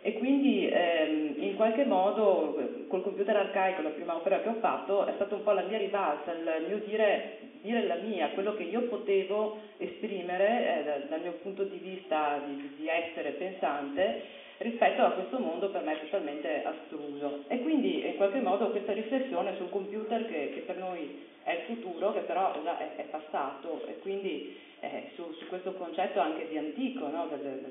[0.00, 2.58] E quindi ehm, in qualche modo
[2.88, 5.78] col computer arcaico, la prima opera che ho fatto, è stata un po' la mia
[5.78, 11.32] rivalsa, il mio dire dire la mia, quello che io potevo esprimere eh, dal, mio
[11.42, 17.44] punto di vista di, di essere pensante rispetto a questo mondo per me totalmente astruso.
[17.48, 21.76] E quindi in qualche modo questa riflessione sul computer che, che per noi è il
[21.76, 26.48] futuro, che però già è, è passato, e quindi eh, su, su, questo concetto anche
[26.48, 27.28] di antico, no?
[27.28, 27.70] de, de, de,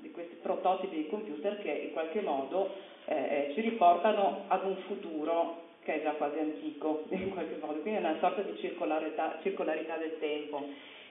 [0.00, 2.74] di questi prototipi di computer che in qualche modo
[3.06, 7.80] eh, eh, ci riportano ad un futuro che è già quasi antico in qualche modo,
[7.80, 10.66] quindi è una sorta di circolarità, circolarità del tempo.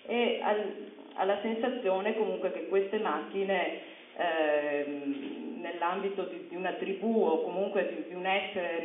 [0.08, 0.74] E al,
[1.16, 8.08] alla sensazione comunque che queste macchine Ehm, nell'ambito di, di, una tribù o comunque di,
[8.08, 8.84] di un essere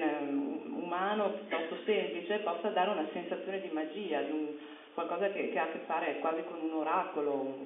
[0.70, 4.54] umano piuttosto semplice possa dare una sensazione di magia, di un,
[4.94, 7.56] qualcosa che, che, ha a che fare quasi con un oracolo,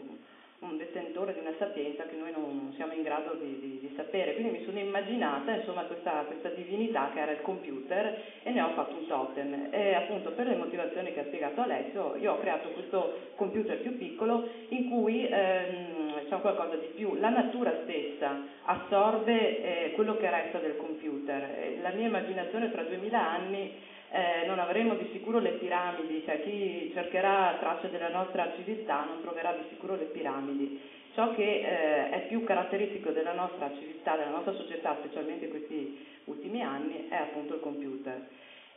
[0.60, 4.34] un, detentore di una sapienza che noi non siamo in grado di, di, di sapere.
[4.34, 8.70] Quindi mi sono immaginata insomma, questa, questa, divinità che era il computer e ne ho
[8.70, 9.68] fatto un totem.
[9.70, 13.96] E appunto per le motivazioni che ha spiegato Alessio, io ho creato questo computer più
[13.96, 17.16] piccolo in cui ehm, c'è qualcosa di più.
[17.16, 21.78] La natura stessa assorbe eh, quello che resta del computer.
[21.80, 26.90] La mia immaginazione fra 2000 anni eh, non avremo di sicuro le piramidi, cioè chi
[26.92, 30.80] cercherà tracce della nostra civiltà non troverà di sicuro le piramidi.
[31.14, 36.06] Ciò che eh, è più caratteristico della nostra civiltà, della nostra società, specialmente in questi
[36.24, 38.26] ultimi anni, è appunto il computer.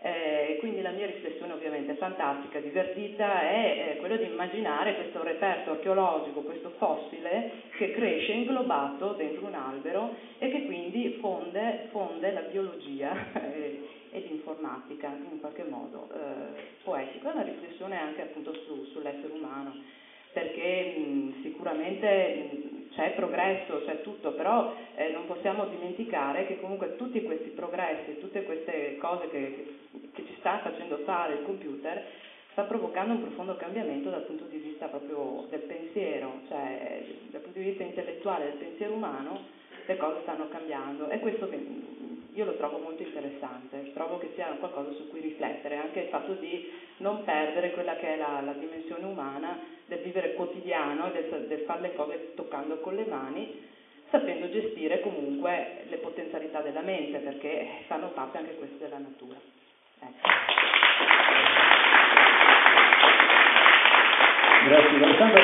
[0.06, 5.72] Eh, quindi la mia riflessione ovviamente fantastica, divertita, è eh, quella di immaginare questo reperto
[5.72, 12.42] archeologico, questo fossile che cresce inglobato dentro un albero e che quindi fonde, fonde la
[12.42, 17.30] biologia eh, e l'informatica in qualche modo eh, poetico.
[17.30, 19.74] È una riflessione anche appunto su, sull'essere umano,
[20.32, 26.96] perché mh, sicuramente mh, c'è progresso, c'è tutto, però eh, non possiamo dimenticare che comunque
[26.96, 29.78] tutti questi progressi, tutte queste cose che,
[30.14, 32.06] che ci sta facendo fare il computer,
[32.52, 37.58] sta provocando un profondo cambiamento dal punto di vista proprio del pensiero, cioè dal punto
[37.58, 41.48] di vista intellettuale del pensiero umano le cose stanno cambiando e questo
[42.34, 46.34] io lo trovo molto interessante, trovo che sia qualcosa su cui riflettere, anche il fatto
[46.34, 51.60] di non perdere quella che è la, la dimensione umana del vivere quotidiano del, del
[51.60, 53.62] fare le cose toccando con le mani,
[54.10, 59.38] sapendo gestire comunque le potenzialità della mente, perché fanno parte anche queste della natura.
[60.00, 60.30] Ecco.
[64.66, 65.42] Grazie Alessandro,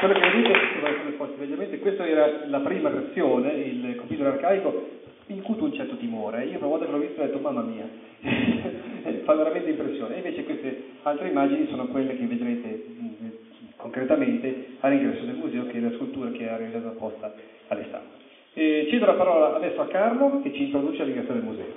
[0.00, 4.99] quello che risposte questa era la prima versione, il computer arcaico,
[5.32, 6.44] incuto un certo timore.
[6.44, 7.88] Io una volta che l'ho visto ho detto mamma mia,
[9.24, 10.16] fa veramente impressione.
[10.16, 13.28] Invece queste altre immagini sono quelle che vedrete mm,
[13.76, 17.34] concretamente all'ingresso del museo, che è la scultura che ha realizzato apposta
[17.68, 18.18] Alessandro.
[18.52, 21.74] E cedo la parola adesso a Carlo che ci introduce all'ingresso del museo.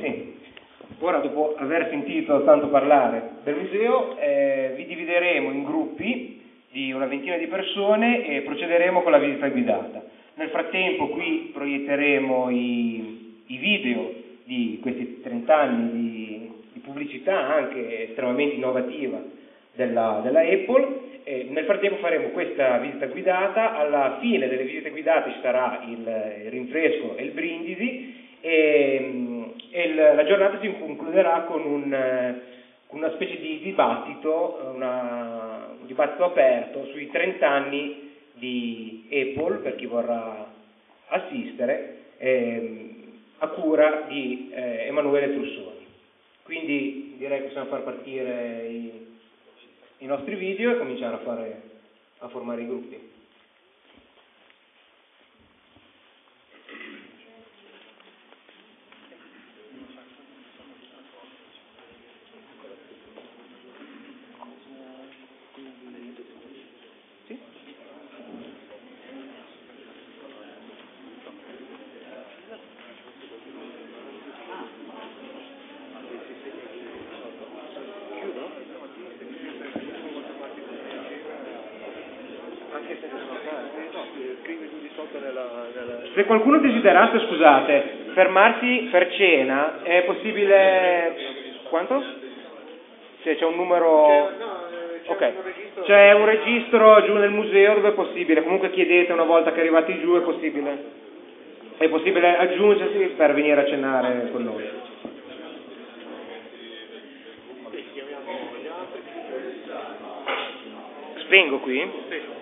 [0.00, 0.36] Sì.
[1.00, 7.06] Ora, dopo aver sentito tanto parlare del museo, eh, vi divideremo in gruppi di una
[7.06, 10.02] ventina di persone e procederemo con la visita guidata.
[10.38, 18.10] Nel frattempo qui proietteremo i, i video di questi 30 anni di, di pubblicità anche
[18.10, 19.20] estremamente innovativa
[19.74, 21.06] della, della Apple.
[21.24, 26.42] E nel frattempo faremo questa visita guidata, alla fine delle visite guidate ci sarà il,
[26.44, 32.40] il rinfresco e il brindisi e, e il, la giornata si concluderà con un,
[32.90, 38.06] una specie di dibattito, una, un dibattito aperto sui 30 anni
[38.38, 40.52] di Apple per chi vorrà
[41.08, 42.96] assistere ehm,
[43.38, 45.86] a cura di eh, Emanuele Trussoni.
[46.42, 49.06] Quindi direi che possiamo far partire i,
[49.98, 51.62] i nostri video e cominciare a, fare,
[52.18, 53.16] a formare i gruppi.
[86.18, 87.82] Se qualcuno desiderasse, scusate,
[88.12, 91.14] fermarsi per cena, è possibile...
[91.68, 92.02] Quanto?
[93.22, 94.28] Se c'è un numero...
[95.06, 95.32] Ok,
[95.84, 100.00] c'è un registro giù nel museo dove è possibile, comunque chiedete una volta che arrivate
[100.00, 100.84] giù, è possibile,
[101.76, 104.68] è possibile aggiungersi per venire a cenare con noi.
[111.20, 112.37] Spengo qui?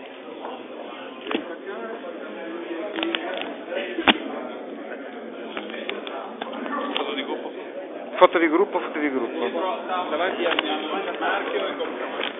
[8.17, 8.81] Gruppo.
[10.09, 12.36] davanti al marchio e